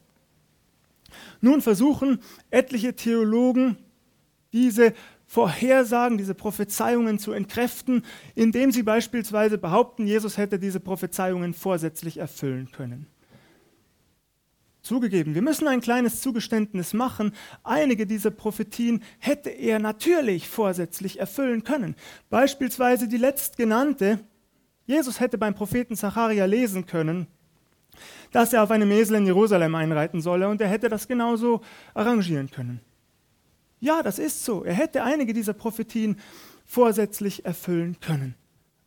Nun 1.42 1.60
versuchen 1.60 2.20
etliche 2.50 2.96
Theologen 2.96 3.76
diese 4.54 4.94
Vorhersagen, 5.26 6.16
diese 6.16 6.34
Prophezeiungen 6.34 7.18
zu 7.18 7.32
entkräften, 7.32 8.02
indem 8.34 8.72
sie 8.72 8.82
beispielsweise 8.82 9.58
behaupten, 9.58 10.06
Jesus 10.06 10.38
hätte 10.38 10.58
diese 10.58 10.80
Prophezeiungen 10.80 11.52
vorsätzlich 11.52 12.16
erfüllen 12.16 12.70
können. 12.72 13.08
Zugegeben, 14.86 15.34
wir 15.34 15.42
müssen 15.42 15.66
ein 15.66 15.80
kleines 15.80 16.20
Zugeständnis 16.20 16.94
machen. 16.94 17.32
Einige 17.64 18.06
dieser 18.06 18.30
Prophetien 18.30 19.02
hätte 19.18 19.50
er 19.50 19.80
natürlich 19.80 20.48
vorsätzlich 20.48 21.18
erfüllen 21.18 21.64
können. 21.64 21.96
Beispielsweise 22.30 23.08
die 23.08 23.16
letztgenannte. 23.16 24.20
Jesus 24.86 25.18
hätte 25.18 25.38
beim 25.38 25.56
Propheten 25.56 25.96
Zacharia 25.96 26.44
lesen 26.44 26.86
können, 26.86 27.26
dass 28.30 28.52
er 28.52 28.62
auf 28.62 28.70
einem 28.70 28.92
Esel 28.92 29.16
in 29.16 29.26
Jerusalem 29.26 29.74
einreiten 29.74 30.20
solle 30.20 30.48
und 30.48 30.60
er 30.60 30.68
hätte 30.68 30.88
das 30.88 31.08
genauso 31.08 31.62
arrangieren 31.92 32.48
können. 32.52 32.80
Ja, 33.80 34.04
das 34.04 34.20
ist 34.20 34.44
so. 34.44 34.62
Er 34.62 34.74
hätte 34.74 35.02
einige 35.02 35.32
dieser 35.32 35.52
Prophetien 35.52 36.16
vorsätzlich 36.64 37.44
erfüllen 37.44 37.98
können. 38.00 38.36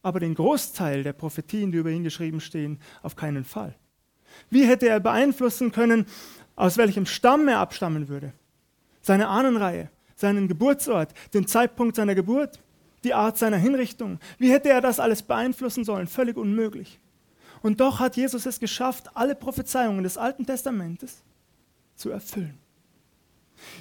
Aber 0.01 0.21
den 0.21 0.33
Großteil 0.33 1.03
der 1.03 1.11
Prophetien, 1.11 1.73
die 1.73 1.77
über 1.77 1.89
ihn 1.89 2.05
geschrieben 2.05 2.39
stehen, 2.39 2.79
auf 3.01 3.17
keinen 3.17 3.43
Fall. 3.43 3.75
Wie 4.49 4.65
hätte 4.65 4.87
er 4.87 4.99
beeinflussen 4.99 5.71
können, 5.71 6.05
aus 6.55 6.77
welchem 6.77 7.05
Stamm 7.05 7.47
er 7.47 7.59
abstammen 7.59 8.07
würde? 8.07 8.33
Seine 9.01 9.27
Ahnenreihe, 9.27 9.89
seinen 10.15 10.47
Geburtsort, 10.47 11.13
den 11.33 11.47
Zeitpunkt 11.47 11.95
seiner 11.95 12.15
Geburt, 12.15 12.59
die 13.03 13.13
Art 13.13 13.37
seiner 13.37 13.57
Hinrichtung. 13.57 14.19
Wie 14.37 14.51
hätte 14.51 14.69
er 14.69 14.81
das 14.81 14.99
alles 14.99 15.21
beeinflussen 15.21 15.83
sollen? 15.83 16.07
Völlig 16.07 16.37
unmöglich. 16.37 16.99
Und 17.61 17.79
doch 17.79 17.99
hat 17.99 18.17
Jesus 18.17 18.45
es 18.45 18.59
geschafft, 18.59 19.15
alle 19.15 19.35
Prophezeiungen 19.35 20.03
des 20.03 20.17
Alten 20.17 20.45
Testamentes 20.45 21.21
zu 21.95 22.09
erfüllen. 22.09 22.57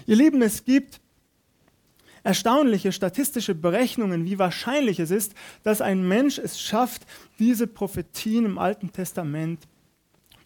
Ihr 0.06 0.16
Lieben, 0.16 0.42
es 0.42 0.64
gibt 0.64 1.00
erstaunliche 2.24 2.92
statistische 2.92 3.54
Berechnungen, 3.54 4.24
wie 4.24 4.38
wahrscheinlich 4.38 4.98
es 4.98 5.10
ist, 5.10 5.34
dass 5.62 5.80
ein 5.80 6.06
Mensch 6.06 6.38
es 6.38 6.60
schafft, 6.60 7.06
diese 7.38 7.66
Prophetien 7.66 8.44
im 8.44 8.58
Alten 8.58 8.92
Testament 8.92 9.60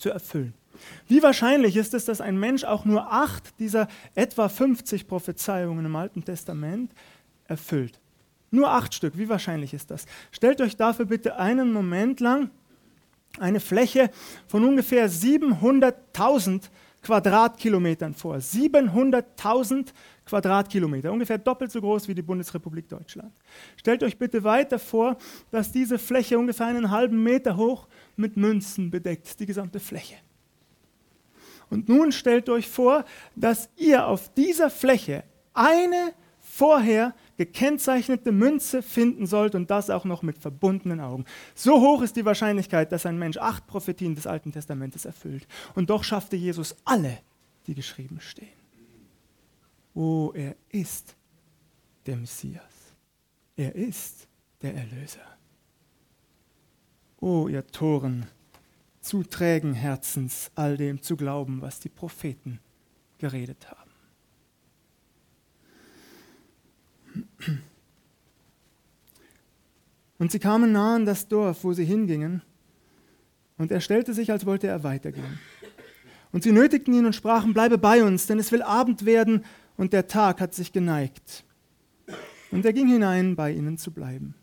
zu 0.02 0.10
erfüllen. 0.10 0.52
Wie 1.06 1.22
wahrscheinlich 1.22 1.76
ist 1.76 1.94
es, 1.94 2.04
dass 2.06 2.20
ein 2.20 2.38
Mensch 2.38 2.64
auch 2.64 2.84
nur 2.84 3.12
acht 3.12 3.58
dieser 3.58 3.88
etwa 4.14 4.48
50 4.48 5.06
Prophezeiungen 5.06 5.86
im 5.86 5.96
Alten 5.96 6.24
Testament 6.24 6.92
erfüllt? 7.46 8.00
Nur 8.50 8.70
acht 8.70 8.92
Stück, 8.92 9.16
wie 9.16 9.28
wahrscheinlich 9.28 9.72
ist 9.72 9.90
das? 9.90 10.06
Stellt 10.32 10.60
euch 10.60 10.76
dafür 10.76 11.06
bitte 11.06 11.36
einen 11.36 11.72
Moment 11.72 12.20
lang 12.20 12.50
eine 13.38 13.60
Fläche 13.60 14.10
von 14.46 14.64
ungefähr 14.64 15.08
700.000 15.08 16.64
Quadratkilometern 17.02 18.14
vor. 18.14 18.36
700.000 18.36 19.88
Quadratkilometer, 20.24 21.12
ungefähr 21.12 21.38
doppelt 21.38 21.72
so 21.72 21.80
groß 21.80 22.06
wie 22.08 22.14
die 22.14 22.22
Bundesrepublik 22.22 22.88
Deutschland. 22.88 23.32
Stellt 23.76 24.02
euch 24.02 24.18
bitte 24.18 24.44
weiter 24.44 24.78
vor, 24.78 25.16
dass 25.50 25.72
diese 25.72 25.98
Fläche 25.98 26.38
ungefähr 26.38 26.66
einen 26.66 26.90
halben 26.90 27.22
Meter 27.22 27.56
hoch 27.56 27.88
mit 28.16 28.36
Münzen 28.36 28.90
bedeckt, 28.90 29.38
die 29.40 29.46
gesamte 29.46 29.80
Fläche. 29.80 30.16
Und 31.70 31.88
nun 31.88 32.12
stellt 32.12 32.48
euch 32.48 32.68
vor, 32.68 33.04
dass 33.34 33.70
ihr 33.76 34.06
auf 34.06 34.32
dieser 34.34 34.68
Fläche 34.68 35.24
eine 35.54 36.12
vorher 36.40 37.14
gekennzeichnete 37.38 38.30
Münze 38.30 38.82
finden 38.82 39.26
sollt 39.26 39.54
und 39.54 39.70
das 39.70 39.88
auch 39.88 40.04
noch 40.04 40.22
mit 40.22 40.38
verbundenen 40.38 41.00
Augen. 41.00 41.24
So 41.54 41.80
hoch 41.80 42.02
ist 42.02 42.16
die 42.16 42.26
Wahrscheinlichkeit, 42.26 42.92
dass 42.92 43.06
ein 43.06 43.18
Mensch 43.18 43.38
acht 43.38 43.66
Prophetien 43.66 44.14
des 44.14 44.26
Alten 44.26 44.52
Testamentes 44.52 45.06
erfüllt. 45.06 45.46
Und 45.74 45.88
doch 45.88 46.04
schaffte 46.04 46.36
Jesus 46.36 46.76
alle, 46.84 47.18
die 47.66 47.74
geschrieben 47.74 48.20
stehen. 48.20 48.48
Oh, 49.94 50.32
er 50.34 50.56
ist 50.68 51.16
der 52.04 52.16
Messias. 52.16 52.62
Er 53.56 53.74
ist 53.74 54.26
der 54.60 54.74
Erlöser. 54.74 55.31
O 57.22 57.46
ihr 57.46 57.64
Toren, 57.68 58.26
zu 59.00 59.22
trägen 59.22 59.74
Herzens, 59.74 60.50
all 60.56 60.76
dem 60.76 61.02
zu 61.02 61.16
glauben, 61.16 61.62
was 61.62 61.78
die 61.78 61.88
Propheten 61.88 62.58
geredet 63.18 63.68
haben. 63.70 63.90
Und 70.18 70.32
sie 70.32 70.40
kamen 70.40 70.72
nahe 70.72 70.96
an 70.96 71.06
das 71.06 71.28
Dorf, 71.28 71.62
wo 71.62 71.72
sie 71.72 71.84
hingingen, 71.84 72.42
und 73.56 73.70
er 73.70 73.80
stellte 73.80 74.14
sich, 74.14 74.32
als 74.32 74.44
wollte 74.44 74.66
er 74.66 74.82
weitergehen. 74.82 75.38
Und 76.32 76.42
sie 76.42 76.50
nötigten 76.50 76.92
ihn 76.92 77.06
und 77.06 77.14
sprachen, 77.14 77.54
bleibe 77.54 77.78
bei 77.78 78.02
uns, 78.02 78.26
denn 78.26 78.40
es 78.40 78.50
will 78.50 78.62
Abend 78.62 79.04
werden 79.04 79.44
und 79.76 79.92
der 79.92 80.08
Tag 80.08 80.40
hat 80.40 80.54
sich 80.54 80.72
geneigt. 80.72 81.44
Und 82.50 82.64
er 82.64 82.72
ging 82.72 82.88
hinein, 82.88 83.36
bei 83.36 83.52
ihnen 83.52 83.78
zu 83.78 83.92
bleiben. 83.92 84.34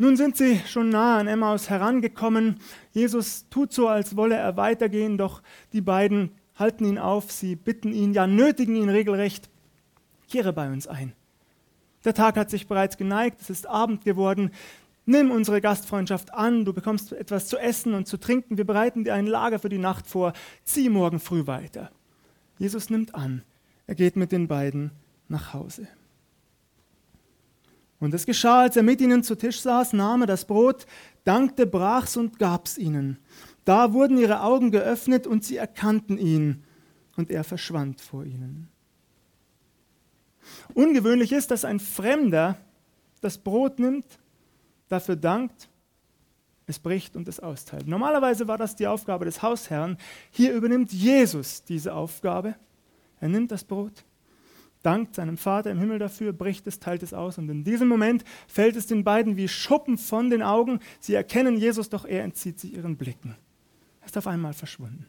Nun 0.00 0.16
sind 0.16 0.34
sie 0.34 0.58
schon 0.66 0.88
nahe 0.88 1.20
an 1.20 1.26
Emmaus 1.26 1.68
herangekommen. 1.68 2.58
Jesus 2.92 3.46
tut 3.50 3.74
so, 3.74 3.86
als 3.86 4.16
wolle 4.16 4.34
er 4.34 4.56
weitergehen, 4.56 5.18
doch 5.18 5.42
die 5.74 5.82
beiden 5.82 6.30
halten 6.56 6.86
ihn 6.86 6.96
auf, 6.96 7.30
sie 7.30 7.54
bitten 7.54 7.92
ihn, 7.92 8.14
ja 8.14 8.26
nötigen 8.26 8.76
ihn 8.76 8.88
regelrecht, 8.88 9.50
kehre 10.26 10.54
bei 10.54 10.72
uns 10.72 10.86
ein. 10.86 11.12
Der 12.06 12.14
Tag 12.14 12.38
hat 12.38 12.48
sich 12.48 12.66
bereits 12.66 12.96
geneigt, 12.96 13.42
es 13.42 13.50
ist 13.50 13.68
Abend 13.68 14.02
geworden. 14.02 14.52
Nimm 15.04 15.30
unsere 15.30 15.60
Gastfreundschaft 15.60 16.32
an, 16.32 16.64
du 16.64 16.72
bekommst 16.72 17.12
etwas 17.12 17.48
zu 17.48 17.58
essen 17.58 17.92
und 17.92 18.08
zu 18.08 18.16
trinken, 18.16 18.56
wir 18.56 18.64
bereiten 18.64 19.04
dir 19.04 19.12
ein 19.12 19.26
Lager 19.26 19.58
für 19.58 19.68
die 19.68 19.76
Nacht 19.76 20.06
vor, 20.06 20.32
zieh 20.64 20.88
morgen 20.88 21.20
früh 21.20 21.46
weiter. 21.46 21.90
Jesus 22.58 22.88
nimmt 22.88 23.14
an, 23.14 23.42
er 23.86 23.96
geht 23.96 24.16
mit 24.16 24.32
den 24.32 24.48
beiden 24.48 24.92
nach 25.28 25.52
Hause. 25.52 25.88
Und 28.00 28.14
es 28.14 28.26
geschah, 28.26 28.62
als 28.62 28.76
er 28.76 28.82
mit 28.82 29.00
ihnen 29.00 29.22
zu 29.22 29.36
Tisch 29.36 29.60
saß, 29.60 29.92
nahm 29.92 30.22
er 30.22 30.26
das 30.26 30.46
Brot, 30.46 30.86
dankte, 31.24 31.66
brach's 31.66 32.16
und 32.16 32.38
gab's 32.38 32.78
ihnen. 32.78 33.18
Da 33.64 33.92
wurden 33.92 34.18
ihre 34.18 34.42
Augen 34.42 34.70
geöffnet 34.70 35.26
und 35.26 35.44
sie 35.44 35.58
erkannten 35.58 36.18
ihn, 36.18 36.64
und 37.16 37.30
er 37.30 37.44
verschwand 37.44 38.00
vor 38.00 38.24
ihnen. 38.24 38.68
Ungewöhnlich 40.72 41.32
ist, 41.32 41.50
dass 41.50 41.66
ein 41.66 41.78
Fremder 41.78 42.56
das 43.20 43.36
Brot 43.36 43.78
nimmt, 43.78 44.06
dafür 44.88 45.16
dankt, 45.16 45.68
es 46.66 46.78
bricht 46.78 47.16
und 47.16 47.28
es 47.28 47.40
austeilt. 47.40 47.86
Normalerweise 47.86 48.48
war 48.48 48.56
das 48.56 48.76
die 48.76 48.86
Aufgabe 48.86 49.24
des 49.26 49.42
Hausherrn. 49.42 49.98
Hier 50.30 50.54
übernimmt 50.54 50.92
Jesus 50.92 51.64
diese 51.64 51.92
Aufgabe. 51.92 52.54
Er 53.20 53.28
nimmt 53.28 53.50
das 53.50 53.64
Brot, 53.64 54.04
dankt 54.82 55.14
seinem 55.14 55.36
Vater 55.36 55.70
im 55.70 55.78
Himmel 55.78 55.98
dafür, 55.98 56.32
bricht 56.32 56.66
es, 56.66 56.78
teilt 56.78 57.02
es 57.02 57.12
aus 57.12 57.38
und 57.38 57.48
in 57.48 57.64
diesem 57.64 57.88
Moment 57.88 58.24
fällt 58.46 58.76
es 58.76 58.86
den 58.86 59.04
beiden 59.04 59.36
wie 59.36 59.48
Schuppen 59.48 59.98
von 59.98 60.30
den 60.30 60.42
Augen. 60.42 60.80
Sie 61.00 61.14
erkennen 61.14 61.56
Jesus, 61.56 61.90
doch 61.90 62.04
er 62.04 62.24
entzieht 62.24 62.58
sich 62.58 62.74
ihren 62.74 62.96
Blicken. 62.96 63.36
Er 64.00 64.06
ist 64.06 64.16
auf 64.16 64.26
einmal 64.26 64.54
verschwunden. 64.54 65.06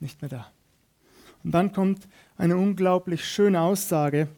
Nicht 0.00 0.22
mehr 0.22 0.28
da. 0.28 0.52
Und 1.42 1.52
dann 1.52 1.72
kommt 1.72 2.08
eine 2.36 2.56
unglaublich 2.56 3.24
schöne 3.24 3.60
Aussage 3.60 4.28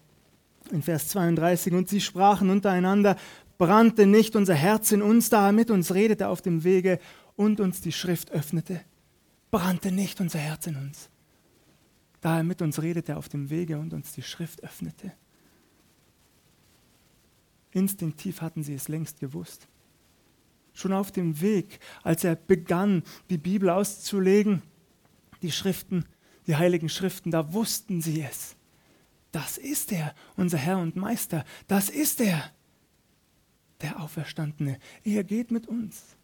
in 0.73 0.83
Vers 0.83 1.09
32. 1.09 1.75
Und 1.75 1.89
sie 1.89 2.01
sprachen 2.01 2.51
untereinander, 2.51 3.17
brannte 3.59 4.07
nicht 4.07 4.35
unser 4.35 4.55
Herz 4.55 4.93
in 4.93 5.03
uns, 5.03 5.31
da 5.31 5.47
er 5.47 5.53
mit 5.53 5.71
uns 5.71 5.95
redete 5.95 6.29
auf 6.29 6.43
dem 6.43 6.65
Wege 6.65 6.99
und 7.37 7.61
uns 7.61 7.81
die 7.81 7.93
Schrift 7.93 8.33
öffnete. 8.33 8.81
Brannte 9.51 9.93
nicht 9.93 10.21
unser 10.21 10.39
Herz 10.39 10.67
in 10.67 10.77
uns 10.77 11.11
da 12.27 12.39
er 12.39 12.43
mit 12.43 12.61
uns 12.61 12.83
redete 12.83 13.17
auf 13.17 13.29
dem 13.29 13.51
Wege 13.51 13.79
und 13.79 13.95
uns 13.95 14.11
die 14.11 14.23
Schrift 14.25 14.65
öffnete. 14.65 15.13
Instinktiv 17.71 18.41
hatten 18.41 18.65
sie 18.65 18.75
es 18.75 18.89
längst 18.89 19.21
gewusst. 19.21 19.69
Schon 20.73 20.93
auf 20.93 21.13
dem 21.13 21.41
Weg, 21.41 21.79
als 22.03 22.25
er 22.25 22.35
begann, 22.35 23.05
die 23.31 23.39
Bibel 23.39 23.71
auszulegen, 23.71 24.63
die 25.41 25.53
Schriften, 25.53 26.05
die 26.49 26.57
heiligen 26.57 26.89
Schriften, 26.89 27.31
da 27.31 27.53
wussten 27.53 28.03
sie 28.03 28.21
es. 28.23 28.57
Das 29.31 29.57
ist 29.57 29.93
er, 29.93 30.13
unser 30.35 30.59
Herr 30.59 30.79
und 30.79 30.97
Meister. 30.97 31.45
Das 31.69 31.89
ist 31.89 32.21
er, 32.21 32.43
der 33.83 34.03
Auferstandene. 34.03 34.81
Er 35.05 35.23
geht 35.23 35.53
mit 35.53 35.69
uns. 35.69 36.17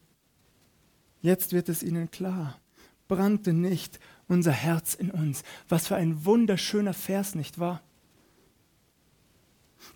Jetzt 1.21 1.53
wird 1.53 1.69
es 1.69 1.85
ihnen 1.85 2.11
klar. 2.11 2.61
Brannte 3.07 3.53
nicht 3.53 4.01
unser 4.29 4.53
Herz 4.53 4.95
in 4.95 5.11
uns. 5.11 5.43
Was 5.69 5.89
für 5.89 5.97
ein 5.97 6.25
wunderschöner 6.25 6.95
Vers, 6.95 7.35
nicht 7.35 7.59
wahr? 7.59 7.83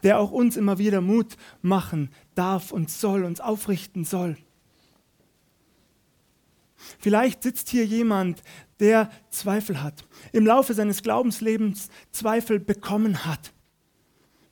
Der 0.03 0.19
auch 0.19 0.33
uns 0.33 0.57
immer 0.57 0.79
wieder 0.79 1.01
Mut 1.01 1.37
machen 1.63 2.11
darf 2.35 2.73
und 2.73 2.91
soll, 2.91 3.25
uns 3.25 3.41
aufrichten 3.41 4.05
soll. 4.05 4.37
Vielleicht 6.99 7.43
sitzt 7.43 7.69
hier 7.69 7.87
jemand, 7.87 8.43
der 8.81 9.11
Zweifel 9.31 9.83
hat, 9.83 10.05
im 10.33 10.47
Laufe 10.47 10.75
seines 10.75 11.03
Glaubenslebens 11.03 11.89
Zweifel 12.13 12.61
bekommen 12.61 13.25
hat. 13.25 13.53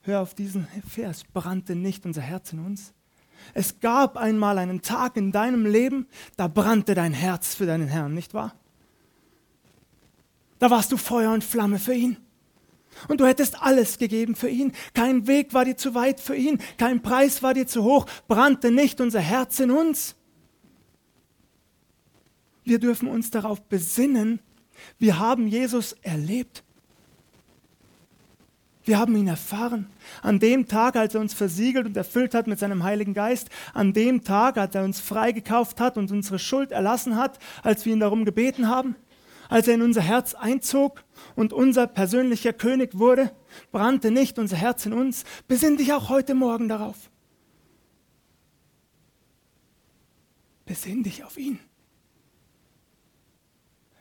Hör 0.03 0.21
auf 0.21 0.35
diesen 0.35 0.67
Vers, 0.89 1.25
brannte 1.25 1.75
nicht 1.75 2.07
unser 2.07 2.23
Herz 2.23 2.53
in 2.53 2.61
uns? 2.61 2.93
Es 3.53 3.81
gab 3.81 4.17
einmal 4.17 4.59
einen 4.59 4.83
Tag 4.83 5.17
in 5.17 5.33
deinem 5.33 5.67
Leben, 5.67 6.07
da 6.37 6.49
brannte 6.49 6.95
dein 6.95 7.13
Herz 7.13 7.55
für 7.55 7.67
deinen 7.67 7.89
Herrn, 7.89 8.15
nicht 8.15 8.33
wahr? 8.33 8.55
Da 10.65 10.71
warst 10.71 10.93
du 10.93 10.97
Feuer 10.97 11.31
und 11.31 11.45
Flamme 11.45 11.79
für 11.79 11.93
ihn. 11.93 12.17
Und 13.09 13.21
du 13.21 13.27
hättest 13.27 13.61
alles 13.61 13.99
gegeben 13.99 14.35
für 14.35 14.49
ihn. 14.49 14.73
Kein 14.95 15.27
Weg 15.27 15.53
war 15.53 15.67
dir 15.67 15.77
zu 15.77 15.95
weit 15.95 16.21
für 16.21 16.35
ihn. 16.35 16.59
Kein 16.79 17.03
Preis 17.03 17.43
war 17.43 17.53
dir 17.53 17.67
zu 17.67 17.85
hoch. 17.85 18.07
Brannte 18.29 18.71
nicht 18.71 18.99
unser 19.03 19.21
Herz 19.21 19.61
in 19.61 19.71
uns. 19.71 20.17
Wir 22.65 22.79
dürfen 22.79 23.09
uns 23.09 23.31
darauf 23.31 23.61
besinnen. 23.61 24.41
Wir 24.99 25.19
haben 25.19 25.49
Jesus 25.49 25.97
erlebt. 26.01 26.65
Wir 28.85 28.99
haben 28.99 29.17
ihn 29.17 29.29
erfahren. 29.29 29.87
An 30.23 30.39
dem 30.39 30.67
Tag, 30.67 30.97
als 30.97 31.15
er 31.15 31.21
uns 31.21 31.35
versiegelt 31.35 31.85
und 31.85 31.97
erfüllt 31.99 32.33
hat 32.33 32.47
mit 32.47 32.59
seinem 32.59 32.85
Heiligen 32.85 33.13
Geist, 33.13 33.51
an 33.75 33.93
dem 33.93 34.25
Tag, 34.25 34.57
als 34.57 34.75
er 34.75 34.85
uns 34.85 34.99
freigekauft 34.99 35.79
hat 35.79 35.99
und 35.99 36.11
unsere 36.11 36.39
Schuld 36.39 36.73
erlassen 36.73 37.17
hat, 37.17 37.39
als 37.63 37.85
wir 37.85 37.93
ihn 37.93 38.01
darum 38.01 38.25
gebeten 38.25 38.71
haben, 38.71 38.97
als 39.55 39.69
er 39.69 39.75
in 39.75 39.83
unser 39.83 40.01
Herz 40.01 40.35
einzog 40.35 41.05
und 41.37 41.53
unser 41.53 41.87
persönlicher 41.87 42.53
König 42.53 42.99
wurde, 42.99 43.31
brannte 43.71 44.11
nicht 44.11 44.37
unser 44.41 44.57
Herz 44.57 44.85
in 44.85 44.93
uns. 44.93 45.23
Besinn 45.47 45.77
dich 45.77 45.93
auch 45.93 46.09
heute 46.09 46.35
Morgen 46.35 46.67
darauf. 46.67 46.97
Besinn 50.67 51.05
dich 51.05 51.23
auf 51.23 51.39
ihn. 51.39 51.61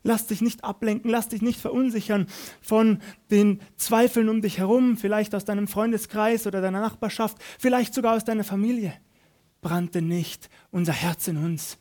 Lass 0.02 0.26
dich 0.26 0.42
nicht 0.42 0.63
ablenken, 0.63 1.12
lass 1.12 1.30
dich 1.30 1.44
nicht 1.44 1.60
verunsichern 1.60 2.26
von 2.60 3.00
den 3.30 3.62
Zweifeln 3.76 4.30
um 4.30 4.42
dich 4.42 4.58
herum, 4.58 4.98
vielleicht 4.98 5.36
aus 5.36 5.46
deinem 5.46 5.68
Freundeskreis 5.68 6.48
oder 6.48 6.62
deiner 6.62 6.82
Nachbarschaft, 6.82 7.38
vielleicht 7.60 7.94
sogar 7.94 8.16
aus 8.16 8.26
deiner 8.26 8.44
Familie. 8.44 8.92
Brannte 9.62 10.02
nicht 10.02 10.50
unser 10.72 10.94
Herz 10.94 11.28
in 11.28 11.38
uns. 11.38 11.78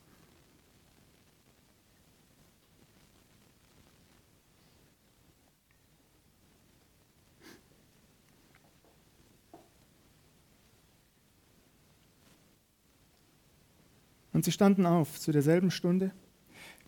Und 14.33 14.45
sie 14.45 14.53
standen 14.53 14.87
auf 14.87 15.21
zu 15.21 15.33
derselben 15.33 15.71
Stunde, 15.71 16.13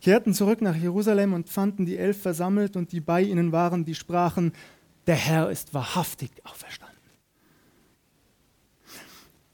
kehrten 0.00 0.34
zurück 0.34 0.60
nach 0.60 0.76
Jerusalem 0.76 1.32
und 1.32 1.48
fanden 1.48 1.86
die 1.86 1.96
Elf 1.96 2.20
versammelt 2.20 2.76
und 2.76 2.92
die 2.92 3.00
bei 3.00 3.22
ihnen 3.22 3.52
waren, 3.52 3.84
die 3.84 3.94
sprachen, 3.94 4.52
der 5.06 5.16
Herr 5.16 5.50
ist 5.50 5.74
wahrhaftig 5.74 6.30
auferstanden. 6.44 6.94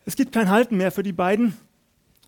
Es 0.04 0.16
gibt 0.16 0.32
kein 0.32 0.50
Halten 0.50 0.76
mehr 0.76 0.92
für 0.92 1.02
die 1.02 1.12
beiden. 1.12 1.56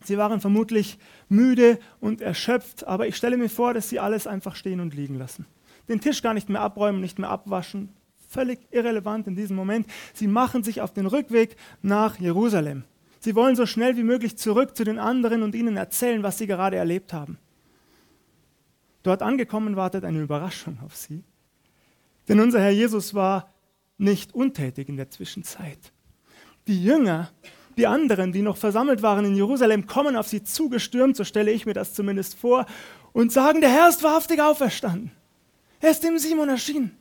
Sie 0.05 0.19
waren 0.19 0.41
vermutlich 0.41 0.99
müde 1.29 1.79
und 2.01 2.21
erschöpft, 2.21 2.87
aber 2.87 3.07
ich 3.07 3.17
stelle 3.17 3.37
mir 3.37 3.49
vor, 3.49 3.75
dass 3.75 3.89
sie 3.89 4.01
alles 4.01 4.27
einfach 4.27 4.57
stehen 4.57 4.81
und 4.81 4.95
liegen 4.95 5.17
lassen. 5.17 5.47
Den 5.89 6.01
Tisch 6.01 6.23
gar 6.23 6.35
nicht 6.35 6.49
mehr 6.49 6.61
abräumen, 6.61 7.01
nicht 7.01 7.19
mehr 7.19 7.31
abwaschen. 7.31 7.89
Völlig 8.29 8.61
irrelevant 8.71 9.27
in 9.27 9.37
diesem 9.37 9.57
Moment. 9.57 9.87
Sie 10.15 10.27
machen 10.27 10.63
sich 10.63 10.81
auf 10.81 10.93
den 10.93 11.07
Rückweg 11.07 11.57
nach 11.83 12.19
Jerusalem. 12.19 12.85
Sie 13.25 13.37
wollen 13.37 13.55
so 13.55 13.67
schnell 13.67 13.97
wie 13.97 14.03
möglich 14.03 14.37
zurück 14.37 14.77
zu 14.77 14.83
den 14.83 14.99
anderen 14.99 15.45
und 15.45 15.55
ihnen 15.55 15.77
erzählen, 15.77 16.25
was 16.25 16.39
sie 16.39 16.49
gerade 16.49 16.77
erlebt 16.77 17.13
haben. 17.13 17.39
Dort 19.05 19.23
angekommen 19.23 19.77
wartet 19.77 20.05
eine 20.05 20.21
Überraschung 20.21 20.81
auf 20.85 20.97
sie. 20.97 21.23
Denn 22.29 22.41
unser 22.41 22.61
Herr 22.61 22.73
Jesus 22.73 23.15
war 23.15 23.55
nicht 23.97 24.35
untätig 24.35 24.89
in 24.89 24.97
der 24.97 25.09
Zwischenzeit. 25.09 25.79
Die 26.67 26.83
Jünger, 26.83 27.31
die 27.77 27.87
anderen, 27.87 28.33
die 28.33 28.43
noch 28.43 28.57
versammelt 28.57 29.03
waren 29.03 29.25
in 29.25 29.37
Jerusalem, 29.37 29.87
kommen 29.87 30.17
auf 30.17 30.27
sie 30.27 30.43
zugestürmt, 30.43 31.17
so 31.17 31.23
stelle 31.23 31.53
ich 31.53 31.65
mir 31.65 31.75
das 31.75 31.95
zumindest 31.95 32.35
vor, 32.35 32.67
und 33.13 33.31
sagen, 33.31 33.61
der 33.61 33.71
Herr 33.71 33.89
ist 33.89 34.03
wahrhaftig 34.03 34.41
auferstanden. 34.43 35.13
Er 35.79 35.93
ist 35.93 36.03
dem 36.03 36.19
Simon 36.19 36.49
erschienen. 36.49 36.99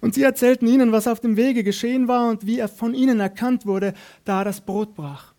Und 0.00 0.14
sie 0.14 0.22
erzählten 0.22 0.66
ihnen, 0.66 0.92
was 0.92 1.06
auf 1.06 1.20
dem 1.20 1.36
Wege 1.36 1.62
geschehen 1.62 2.08
war 2.08 2.30
und 2.30 2.46
wie 2.46 2.58
er 2.58 2.68
von 2.68 2.94
ihnen 2.94 3.20
erkannt 3.20 3.66
wurde, 3.66 3.94
da 4.24 4.40
er 4.40 4.44
das 4.44 4.60
Brot 4.60 4.94
brach. 4.94 5.34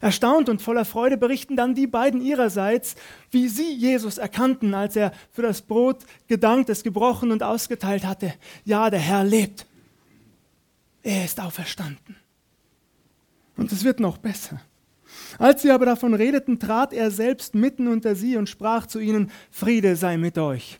Erstaunt 0.00 0.48
und 0.48 0.62
voller 0.62 0.84
Freude 0.84 1.16
berichten 1.16 1.56
dann 1.56 1.74
die 1.74 1.86
beiden 1.86 2.20
ihrerseits, 2.20 2.94
wie 3.30 3.48
sie 3.48 3.72
Jesus 3.72 4.18
erkannten, 4.18 4.74
als 4.74 4.96
er 4.96 5.12
für 5.32 5.42
das 5.42 5.62
Brot 5.62 6.04
gedankt, 6.28 6.68
es 6.68 6.82
gebrochen 6.82 7.32
und 7.32 7.42
ausgeteilt 7.42 8.04
hatte. 8.04 8.32
Ja, 8.64 8.90
der 8.90 9.00
Herr 9.00 9.24
lebt. 9.24 9.66
Er 11.02 11.24
ist 11.24 11.40
auferstanden. 11.40 12.16
Und 13.56 13.72
es 13.72 13.82
wird 13.82 13.98
noch 13.98 14.18
besser. 14.18 14.60
Als 15.38 15.62
sie 15.62 15.70
aber 15.70 15.86
davon 15.86 16.14
redeten, 16.14 16.60
trat 16.60 16.92
er 16.92 17.10
selbst 17.10 17.54
mitten 17.54 17.88
unter 17.88 18.14
sie 18.14 18.36
und 18.36 18.48
sprach 18.48 18.86
zu 18.86 19.00
ihnen, 19.00 19.30
Friede 19.50 19.96
sei 19.96 20.16
mit 20.16 20.38
euch. 20.38 20.78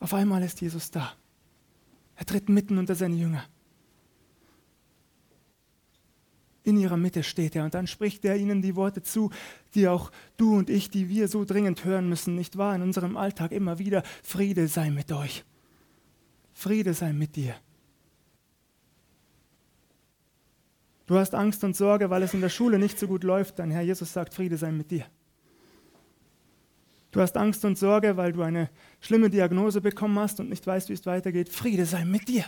Auf 0.00 0.14
einmal 0.14 0.42
ist 0.42 0.60
Jesus 0.60 0.90
da. 0.90 1.12
Er 2.16 2.26
tritt 2.26 2.48
mitten 2.48 2.78
unter 2.78 2.94
seine 2.94 3.16
Jünger. 3.16 3.44
In 6.62 6.76
ihrer 6.76 6.96
Mitte 6.96 7.22
steht 7.22 7.56
er 7.56 7.64
und 7.64 7.74
dann 7.74 7.86
spricht 7.86 8.24
er 8.24 8.36
ihnen 8.36 8.60
die 8.60 8.76
Worte 8.76 9.02
zu, 9.02 9.30
die 9.74 9.88
auch 9.88 10.10
du 10.36 10.56
und 10.56 10.68
ich, 10.68 10.90
die 10.90 11.08
wir 11.08 11.28
so 11.28 11.44
dringend 11.44 11.84
hören 11.84 12.08
müssen, 12.08 12.34
nicht 12.34 12.58
wahr? 12.58 12.74
In 12.74 12.82
unserem 12.82 13.16
Alltag 13.16 13.52
immer 13.52 13.78
wieder. 13.78 14.02
Friede 14.22 14.68
sei 14.68 14.90
mit 14.90 15.10
euch. 15.12 15.44
Friede 16.52 16.92
sei 16.92 17.12
mit 17.12 17.36
dir. 17.36 17.54
Du 21.06 21.16
hast 21.16 21.34
Angst 21.34 21.64
und 21.64 21.74
Sorge, 21.74 22.10
weil 22.10 22.22
es 22.22 22.34
in 22.34 22.40
der 22.40 22.50
Schule 22.50 22.78
nicht 22.78 22.98
so 22.98 23.08
gut 23.08 23.24
läuft. 23.24 23.58
Dein 23.58 23.70
Herr 23.70 23.82
Jesus 23.82 24.12
sagt, 24.12 24.32
Friede 24.34 24.56
sei 24.56 24.70
mit 24.70 24.90
dir. 24.90 25.06
Du 27.10 27.20
hast 27.20 27.36
Angst 27.36 27.64
und 27.64 27.76
Sorge, 27.76 28.16
weil 28.16 28.32
du 28.32 28.42
eine 28.42 28.70
schlimme 29.00 29.30
Diagnose 29.30 29.80
bekommen 29.80 30.18
hast 30.18 30.38
und 30.38 30.48
nicht 30.48 30.66
weißt, 30.66 30.88
wie 30.88 30.92
es 30.92 31.06
weitergeht. 31.06 31.48
Friede 31.48 31.84
sei 31.84 32.04
mit 32.04 32.28
dir. 32.28 32.44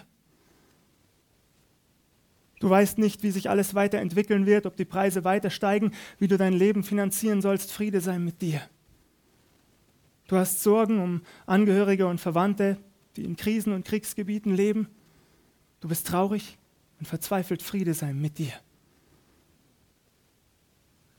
Du 2.60 2.70
weißt 2.70 2.98
nicht, 2.98 3.24
wie 3.24 3.32
sich 3.32 3.50
alles 3.50 3.74
weiterentwickeln 3.74 4.46
wird, 4.46 4.66
ob 4.66 4.76
die 4.76 4.84
Preise 4.84 5.24
weiter 5.24 5.50
steigen, 5.50 5.90
wie 6.20 6.28
du 6.28 6.36
dein 6.36 6.52
Leben 6.52 6.84
finanzieren 6.84 7.42
sollst. 7.42 7.72
Friede 7.72 8.00
sei 8.00 8.20
mit 8.20 8.40
dir. 8.40 8.62
Du 10.28 10.36
hast 10.36 10.62
Sorgen 10.62 11.00
um 11.00 11.22
Angehörige 11.44 12.06
und 12.06 12.20
Verwandte, 12.20 12.78
die 13.16 13.24
in 13.24 13.34
Krisen 13.34 13.72
und 13.72 13.84
Kriegsgebieten 13.84 14.54
leben. 14.54 14.86
Du 15.80 15.88
bist 15.88 16.06
traurig 16.06 16.56
und 17.00 17.06
verzweifelt. 17.06 17.62
Friede 17.62 17.94
sei 17.94 18.12
mit 18.12 18.38
dir. 18.38 18.52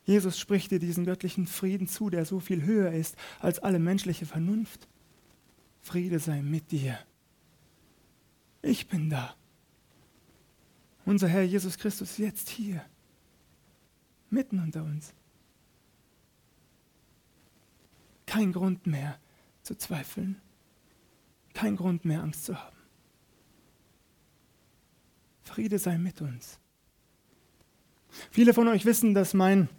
Jesus 0.06 0.38
spricht 0.38 0.72
dir 0.72 0.80
diesen 0.80 1.06
göttlichen 1.06 1.48
Frieden 1.48 1.88
zu, 1.88 2.10
der 2.10 2.26
so 2.26 2.40
viel 2.40 2.64
höher 2.64 2.92
ist 2.92 3.16
als 3.40 3.60
alle 3.60 3.80
menschliche 3.80 4.26
Vernunft. 4.26 4.88
Friede 5.82 6.20
sei 6.20 6.42
mit 6.42 6.72
dir. 6.72 7.00
Ich 8.62 8.88
bin 8.88 9.10
da. 9.10 9.36
Unser 11.06 11.28
Herr 11.28 11.44
Jesus 11.44 11.78
Christus 11.78 12.12
ist 12.12 12.18
jetzt 12.20 12.50
hier, 12.50 12.84
mitten 14.30 14.60
unter 14.60 14.84
uns. 14.84 15.14
Kein 18.26 18.54
Grund 18.54 18.88
mehr 18.88 19.20
zu 19.64 19.76
zweifeln, 19.76 20.42
kein 21.54 21.76
Grund 21.76 22.06
mehr 22.06 22.24
Angst 22.24 22.46
zu 22.46 22.58
haben. 22.58 22.78
Friede 25.44 25.78
sei 25.78 25.98
mit 25.98 26.22
uns. 26.22 26.60
Viele 28.32 28.54
von 28.54 28.68
euch 28.68 28.86
wissen, 28.86 29.14
dass 29.14 29.34
mein 29.34 29.70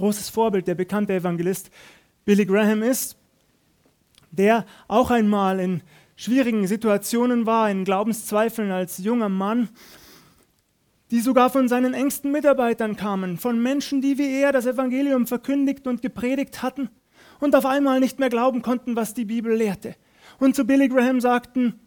großes 0.00 0.30
Vorbild 0.30 0.66
der 0.66 0.74
bekannte 0.74 1.14
Evangelist 1.14 1.70
Billy 2.24 2.44
Graham 2.44 2.82
ist, 2.82 3.16
der 4.30 4.66
auch 4.88 5.10
einmal 5.10 5.60
in 5.60 5.82
schwierigen 6.16 6.66
Situationen 6.66 7.46
war, 7.46 7.70
in 7.70 7.84
Glaubenszweifeln 7.84 8.72
als 8.72 8.98
junger 8.98 9.28
Mann 9.28 9.68
die 11.10 11.20
sogar 11.20 11.50
von 11.50 11.68
seinen 11.68 11.92
engsten 11.92 12.30
Mitarbeitern 12.30 12.96
kamen, 12.96 13.36
von 13.36 13.60
Menschen, 13.60 14.00
die 14.00 14.16
wie 14.18 14.40
er 14.40 14.52
das 14.52 14.66
Evangelium 14.66 15.26
verkündigt 15.26 15.86
und 15.86 16.02
gepredigt 16.02 16.62
hatten 16.62 16.88
und 17.40 17.56
auf 17.56 17.66
einmal 17.66 18.00
nicht 18.00 18.18
mehr 18.18 18.28
glauben 18.28 18.62
konnten, 18.62 18.96
was 18.96 19.14
die 19.14 19.24
Bibel 19.24 19.54
lehrte. 19.54 19.96
Und 20.38 20.54
zu 20.54 20.64
Billy 20.64 20.88
Graham 20.88 21.20
sagten, 21.20 21.80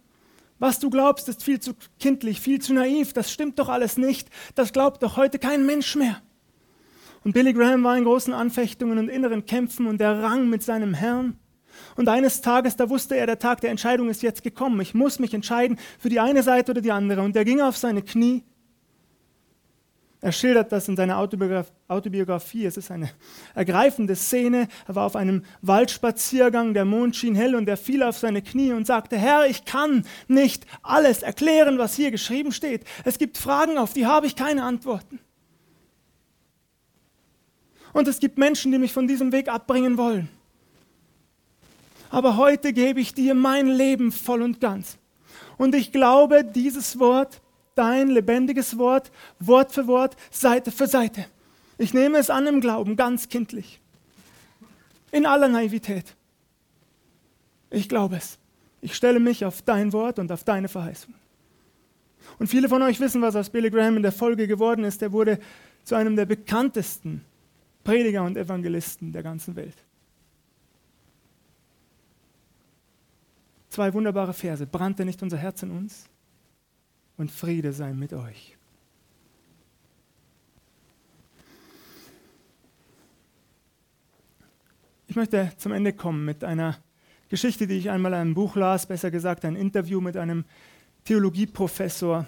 was 0.60 0.80
du 0.80 0.89
glaubst, 0.89 1.30
ist 1.30 1.43
viel 1.43 1.60
zu 1.60 1.73
kindlich, 1.99 2.41
viel 2.41 2.60
zu 2.60 2.73
naiv, 2.73 3.13
das 3.13 3.32
stimmt 3.32 3.60
doch 3.60 3.69
alles 3.69 3.97
nicht, 3.97 4.30
das 4.56 4.73
glaubt 4.73 5.02
doch 5.04 5.17
heute 5.17 5.39
kein 5.39 5.65
Mensch 5.65 5.95
mehr. 5.95 6.21
Und 7.24 7.34
Billy 7.34 7.54
Graham 7.54 7.84
war 7.84 7.98
in 7.98 8.04
großen 8.04 8.34
Anfechtungen 8.34 8.98
und 8.98 9.10
inneren 9.10 9.46
Kämpfen 9.46 9.88
und 9.88 10.02
er 10.02 10.22
rang 10.22 10.50
mit 10.50 10.64
seinem 10.64 10.94
Herrn. 10.94 11.38
Und 11.96 12.08
eines 12.10 12.42
Tages, 12.42 12.76
da 12.76 12.90
wusste 12.90 13.16
er, 13.16 13.26
der 13.26 13.40
Tag 13.40 13.62
der 13.62 13.72
Entscheidung 13.72 14.10
ist 14.10 14.22
jetzt 14.22 14.44
gekommen. 14.44 14.80
Ich 14.82 14.94
muss 14.94 15.20
mich 15.20 15.34
entscheiden 15.34 15.80
für 16.00 16.10
die 16.10 16.20
eine 16.20 16.44
Seite 16.44 16.72
oder 16.72 16.82
die 16.82 16.92
andere. 16.92 17.22
Und 17.22 17.36
er 17.36 17.46
ging 17.46 17.62
auf 17.62 17.78
seine 17.78 18.02
Knie 18.02 18.44
er 20.24 20.32
schildert 20.32 20.72
das 20.72 20.88
in 20.88 20.96
seiner 20.96 21.18
Autobiografie. 21.18 22.66
Es 22.66 22.78
ist 22.78 22.92
eine 22.92 23.10
ergreifende 23.56 24.16
Szene. 24.16 24.70
Er 24.88 24.96
war 24.96 25.06
auf 25.06 25.18
einem 25.18 25.44
Waldspaziergang, 25.62 26.74
der 26.74 26.86
Mond 26.86 27.18
schien 27.18 27.36
hell 27.36 27.56
und 27.56 27.68
er 27.68 27.76
fiel 27.76 28.02
auf 28.04 28.18
seine 28.18 28.42
Knie 28.42 28.72
und 28.72 28.88
sagte, 28.88 29.18
Herr, 29.18 29.46
ich 29.48 29.66
kann 29.66 30.06
nicht 30.30 30.66
alles 30.82 31.24
erklären, 31.24 31.78
was 31.78 31.96
hier 31.96 32.10
geschrieben 32.10 32.54
steht. 32.54 32.86
Es 33.04 33.18
gibt 33.18 33.38
Fragen, 33.38 33.78
auf 33.78 33.92
die 33.92 34.06
habe 34.06 34.26
ich 34.26 34.38
keine 34.38 34.64
Antworten. 34.64 35.20
Und 37.94 38.08
es 38.08 38.20
gibt 38.20 38.38
Menschen, 38.38 38.72
die 38.72 38.80
mich 38.80 38.92
von 38.92 39.08
diesem 39.08 39.32
Weg 39.32 39.48
abbringen 39.48 39.98
wollen. 39.98 40.28
Aber 42.10 42.38
heute 42.38 42.74
gebe 42.74 43.00
ich 43.00 43.14
dir 43.14 43.34
mein 43.34 43.68
Leben 43.68 44.12
voll 44.12 44.42
und 44.42 44.60
ganz. 44.60 44.98
Und 45.58 45.74
ich 45.76 45.92
glaube, 45.92 46.44
dieses 46.44 47.00
Wort 47.00 47.42
dein 47.76 48.10
lebendiges 48.10 48.78
Wort, 48.78 49.12
Wort 49.40 49.72
für 49.72 49.88
Wort, 49.88 50.16
Seite 50.32 50.72
für 50.72 50.88
Seite. 50.88 51.26
Ich 51.78 51.94
nehme 51.94 52.18
es 52.18 52.30
an 52.30 52.48
im 52.48 52.62
Glauben, 52.62 52.96
ganz 52.96 53.30
kindlich. 53.30 53.80
In 55.12 55.26
aller 55.26 55.48
Naivität. 55.48 56.16
Ich 57.70 57.90
glaube 57.90 58.18
es. 58.18 58.38
Ich 58.82 58.96
stelle 58.96 59.20
mich 59.20 59.46
auf 59.46 59.62
dein 59.62 59.94
Wort 59.94 60.20
und 60.20 60.32
auf 60.32 60.44
deine 60.44 60.68
Verheißung. 60.68 61.14
Und 62.40 62.48
viele 62.48 62.70
von 62.70 62.82
euch 62.82 63.00
wissen, 63.00 63.22
was 63.22 63.36
aus 63.36 63.50
Billy 63.50 63.70
Graham 63.70 63.98
in 63.98 64.04
der 64.04 64.12
Folge 64.12 64.48
geworden 64.48 64.84
ist. 64.84 65.02
Er 65.02 65.12
wurde 65.12 65.40
zu 65.84 65.96
einem 65.96 66.16
der 66.16 66.26
bekanntesten 66.26 67.24
Prediger 67.84 68.24
und 68.24 68.38
Evangelisten 68.38 69.12
der 69.12 69.24
ganzen 69.24 69.56
Welt. 69.56 69.78
Zwei 73.69 73.93
wunderbare 73.93 74.34
Verse. 74.34 74.65
Brannte 74.65 75.04
nicht 75.06 75.22
unser 75.24 75.38
Herz 75.38 75.63
in 75.63 75.72
uns? 75.72 76.10
und 77.17 77.32
Friede 77.32 77.74
sei 77.74 77.93
mit 77.93 78.13
euch. 78.13 78.58
Ich 85.08 85.15
möchte 85.15 85.52
zum 85.58 85.72
Ende 85.74 85.93
kommen 85.93 86.26
mit 86.26 86.43
einer 86.43 86.78
Geschichte, 87.30 87.67
die 87.67 87.78
ich 87.78 87.89
einmal 87.89 88.13
in 88.13 88.19
einem 88.19 88.34
Buch 88.34 88.56
las, 88.56 88.88
besser 88.88 89.12
gesagt 89.12 89.46
ein 89.46 89.56
Interview 89.56 90.02
mit 90.02 90.17
einem 90.17 90.46
Theologieprofessor, 91.06 92.28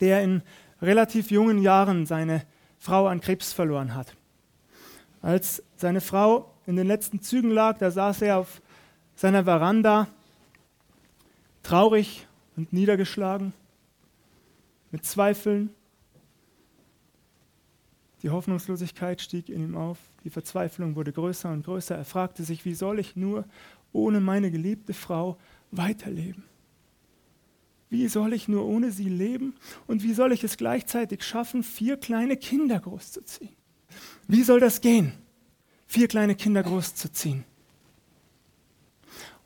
der 0.00 0.22
in 0.22 0.42
relativ 0.82 1.30
jungen 1.30 1.58
Jahren 1.58 2.06
seine 2.06 2.44
Frau 2.78 3.06
an 3.06 3.20
Krebs 3.20 3.52
verloren 3.52 3.94
hat. 3.94 4.16
Als 5.20 5.62
seine 5.76 6.00
Frau 6.00 6.54
in 6.66 6.76
den 6.76 6.86
letzten 6.86 7.20
Zügen 7.20 7.50
lag, 7.50 7.78
da 7.78 7.90
saß 7.90 8.22
er 8.22 8.38
auf 8.38 8.62
seiner 9.16 9.44
Veranda, 9.44 10.06
traurig 11.62 12.26
und 12.56 12.72
niedergeschlagen 12.72 13.52
mit 14.90 15.04
Zweifeln. 15.04 15.70
Die 18.22 18.30
Hoffnungslosigkeit 18.30 19.20
stieg 19.20 19.48
in 19.48 19.62
ihm 19.62 19.76
auf, 19.76 19.98
die 20.24 20.30
Verzweiflung 20.30 20.96
wurde 20.96 21.12
größer 21.12 21.50
und 21.50 21.64
größer. 21.64 21.96
Er 21.96 22.04
fragte 22.04 22.42
sich, 22.42 22.64
wie 22.64 22.74
soll 22.74 22.98
ich 22.98 23.16
nur 23.16 23.44
ohne 23.92 24.20
meine 24.20 24.50
geliebte 24.50 24.92
Frau 24.92 25.36
weiterleben? 25.70 26.44
Wie 27.90 28.08
soll 28.08 28.34
ich 28.34 28.48
nur 28.48 28.66
ohne 28.66 28.90
sie 28.90 29.08
leben? 29.08 29.54
Und 29.86 30.02
wie 30.02 30.12
soll 30.12 30.32
ich 30.32 30.44
es 30.44 30.56
gleichzeitig 30.56 31.22
schaffen, 31.22 31.62
vier 31.62 31.96
kleine 31.96 32.36
Kinder 32.36 32.80
großzuziehen? 32.80 33.57
Wie 34.26 34.42
soll 34.42 34.60
das 34.60 34.80
gehen, 34.80 35.12
vier 35.86 36.08
kleine 36.08 36.34
Kinder 36.34 36.62
großzuziehen? 36.62 37.44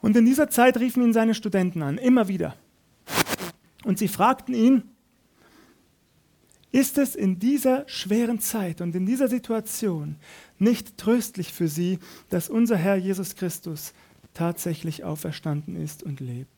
Und 0.01 0.17
in 0.17 0.25
dieser 0.25 0.51
Zeit 0.51 0.79
riefen 0.79 1.03
ihn 1.05 1.13
seine 1.13 1.35
Studenten 1.35 1.83
an, 1.83 1.97
immer 1.97 2.29
wieder. 2.29 2.57
Und 3.85 3.99
sie 3.99 4.09
fragten 4.09 4.55
ihn, 4.55 4.83
ist 6.73 6.99
es 6.99 7.15
in 7.15 7.39
dieser 7.39 7.87
schweren 7.87 8.41
Zeit 8.41 8.81
und 8.81 8.97
in 8.97 9.07
dieser 9.07 9.29
Situation 9.29 10.17
nicht 10.59 10.97
tröstlich 10.97 11.53
für 11.53 11.69
Sie, 11.69 11.99
dass 12.31 12.49
unser 12.49 12.77
Herr 12.77 12.97
Jesus 12.97 13.37
Christus 13.37 13.93
tatsächlich 14.33 15.05
auferstanden 15.05 15.77
ist 15.77 16.03
und 16.03 16.21
lebt. 16.21 16.51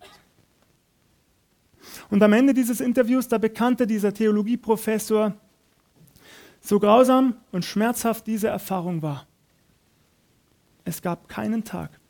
Und 2.11 2.23
am 2.23 2.33
Ende 2.33 2.55
dieses 2.55 2.81
Interviews, 2.81 3.29
da 3.29 3.39
bekannte 3.39 3.87
dieser 3.87 4.15
Theologieprofessor, 4.15 5.35
so 6.65 6.81
grausam 6.81 7.37
und 7.53 7.65
schmerzhaft 7.65 8.27
diese 8.27 8.49
Erfahrung 8.49 9.03
war. 9.03 9.27
Es 10.85 11.03
gab 11.03 11.29
keinen 11.29 11.63
Tag, 11.63 12.01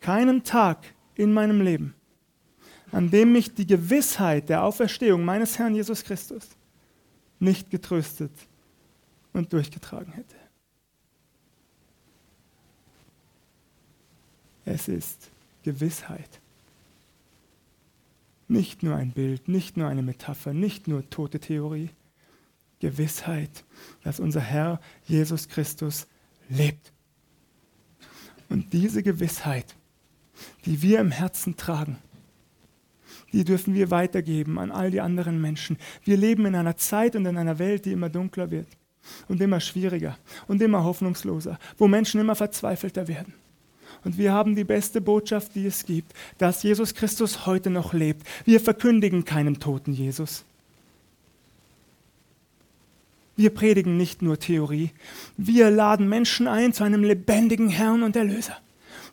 keinen 0.00 0.44
Tag 0.44 0.78
in 1.16 1.32
meinem 1.32 1.60
Leben, 1.60 1.94
an 2.92 3.10
dem 3.10 3.32
mich 3.32 3.54
die 3.54 3.66
Gewissheit 3.66 4.48
der 4.48 4.62
Auferstehung 4.62 5.24
meines 5.24 5.58
Herrn 5.58 5.74
Jesus 5.74 6.04
Christus 6.04 6.48
nicht 7.40 7.70
getröstet 7.70 8.32
und 9.32 9.52
durchgetragen 9.52 10.12
hätte. 10.12 10.36
Es 14.64 14.86
ist 14.86 15.30
Gewissheit. 15.64 16.40
Nicht 18.46 18.82
nur 18.82 18.96
ein 18.96 19.12
Bild, 19.12 19.48
nicht 19.48 19.76
nur 19.76 19.88
eine 19.88 20.02
Metapher, 20.02 20.54
nicht 20.54 20.88
nur 20.88 21.08
tote 21.10 21.40
Theorie. 21.40 21.90
Gewissheit, 22.80 23.64
dass 24.04 24.20
unser 24.20 24.40
Herr 24.40 24.80
Jesus 25.04 25.48
Christus 25.48 26.06
lebt. 26.48 26.92
Und 28.48 28.72
diese 28.72 29.02
Gewissheit, 29.02 29.74
die 30.64 30.82
wir 30.82 31.00
im 31.00 31.10
Herzen 31.10 31.56
tragen, 31.56 31.98
die 33.32 33.44
dürfen 33.44 33.74
wir 33.74 33.90
weitergeben 33.90 34.58
an 34.58 34.70
all 34.70 34.90
die 34.90 35.00
anderen 35.00 35.40
Menschen. 35.40 35.76
Wir 36.04 36.16
leben 36.16 36.46
in 36.46 36.54
einer 36.54 36.76
Zeit 36.76 37.14
und 37.14 37.26
in 37.26 37.36
einer 37.36 37.58
Welt, 37.58 37.84
die 37.84 37.92
immer 37.92 38.08
dunkler 38.08 38.50
wird 38.50 38.68
und 39.28 39.40
immer 39.40 39.60
schwieriger 39.60 40.18
und 40.46 40.62
immer 40.62 40.84
hoffnungsloser, 40.84 41.58
wo 41.76 41.88
Menschen 41.88 42.20
immer 42.20 42.34
verzweifelter 42.34 43.08
werden. 43.08 43.34
Und 44.04 44.16
wir 44.16 44.32
haben 44.32 44.54
die 44.54 44.64
beste 44.64 45.00
Botschaft, 45.00 45.54
die 45.54 45.66
es 45.66 45.84
gibt, 45.84 46.12
dass 46.38 46.62
Jesus 46.62 46.94
Christus 46.94 47.46
heute 47.46 47.68
noch 47.68 47.92
lebt. 47.92 48.26
Wir 48.44 48.60
verkündigen 48.60 49.24
keinem 49.24 49.58
toten 49.60 49.92
Jesus. 49.92 50.44
Wir 53.38 53.50
predigen 53.50 53.96
nicht 53.96 54.20
nur 54.20 54.40
Theorie, 54.40 54.90
wir 55.36 55.70
laden 55.70 56.08
Menschen 56.08 56.48
ein 56.48 56.72
zu 56.72 56.82
einem 56.82 57.04
lebendigen 57.04 57.68
Herrn 57.68 58.02
und 58.02 58.16
Erlöser, 58.16 58.58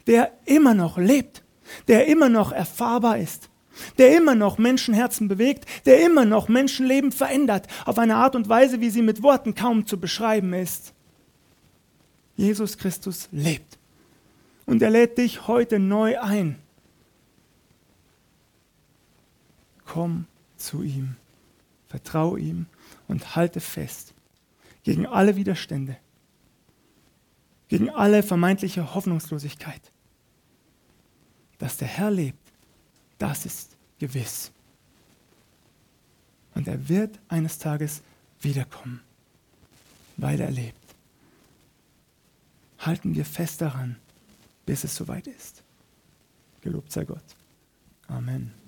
der 0.08 0.32
immer 0.46 0.74
noch 0.74 0.98
lebt, 0.98 1.44
der 1.88 2.08
immer 2.08 2.28
noch 2.28 2.52
erfahrbar 2.52 3.20
ist, 3.20 3.52
der 4.00 4.18
immer 4.18 4.34
noch 4.34 4.58
Menschenherzen 4.58 5.28
bewegt, 5.28 5.68
der 5.86 6.04
immer 6.04 6.26
noch 6.26 6.48
Menschenleben 6.48 7.12
verändert, 7.12 7.68
auf 7.86 8.00
eine 8.00 8.16
Art 8.16 8.36
und 8.36 8.50
Weise, 8.50 8.82
wie 8.82 8.90
sie 8.90 9.04
mit 9.04 9.22
Worten 9.22 9.54
kaum 9.54 9.86
zu 9.86 10.00
beschreiben 10.00 10.54
ist. 10.54 10.96
Jesus 12.36 12.80
Christus 12.80 13.30
lebt. 13.32 13.78
Und 14.66 14.82
er 14.82 14.90
lädt 14.90 15.20
dich 15.20 15.48
heute 15.48 15.78
neu 15.78 16.20
ein. 16.20 16.58
Komm 19.86 20.26
zu 20.58 20.82
ihm, 20.82 21.16
vertrau 21.88 22.38
ihm 22.38 22.66
und 23.08 23.36
halte 23.36 23.60
fest 23.60 24.15
gegen 24.86 25.06
alle 25.06 25.36
Widerstände, 25.36 25.98
gegen 27.68 27.90
alle 27.90 28.24
vermeintliche 28.24 28.96
Hoffnungslosigkeit. 28.96 29.92
Dass 31.58 31.76
der 31.76 31.90
Herr 31.90 32.12
lebt, 32.12 32.54
das 33.18 33.46
ist 33.46 33.76
gewiss. 34.00 34.54
Und 36.54 36.70
er 36.70 36.88
wird 36.88 37.20
eines 37.28 37.58
Tages 37.58 38.02
wiederkommen, 38.40 39.02
weil 40.16 40.40
er 40.40 40.52
lebt. 40.52 40.78
Halten 42.80 43.14
wir 43.14 43.26
fest 43.26 43.60
daran 43.60 43.98
bis 44.66 44.84
es 44.84 44.96
soweit 44.96 45.28
ist. 45.28 45.64
Gelobt 46.62 46.92
sei 46.92 47.06
Gott. 47.06 47.24
Amen. 48.08 48.65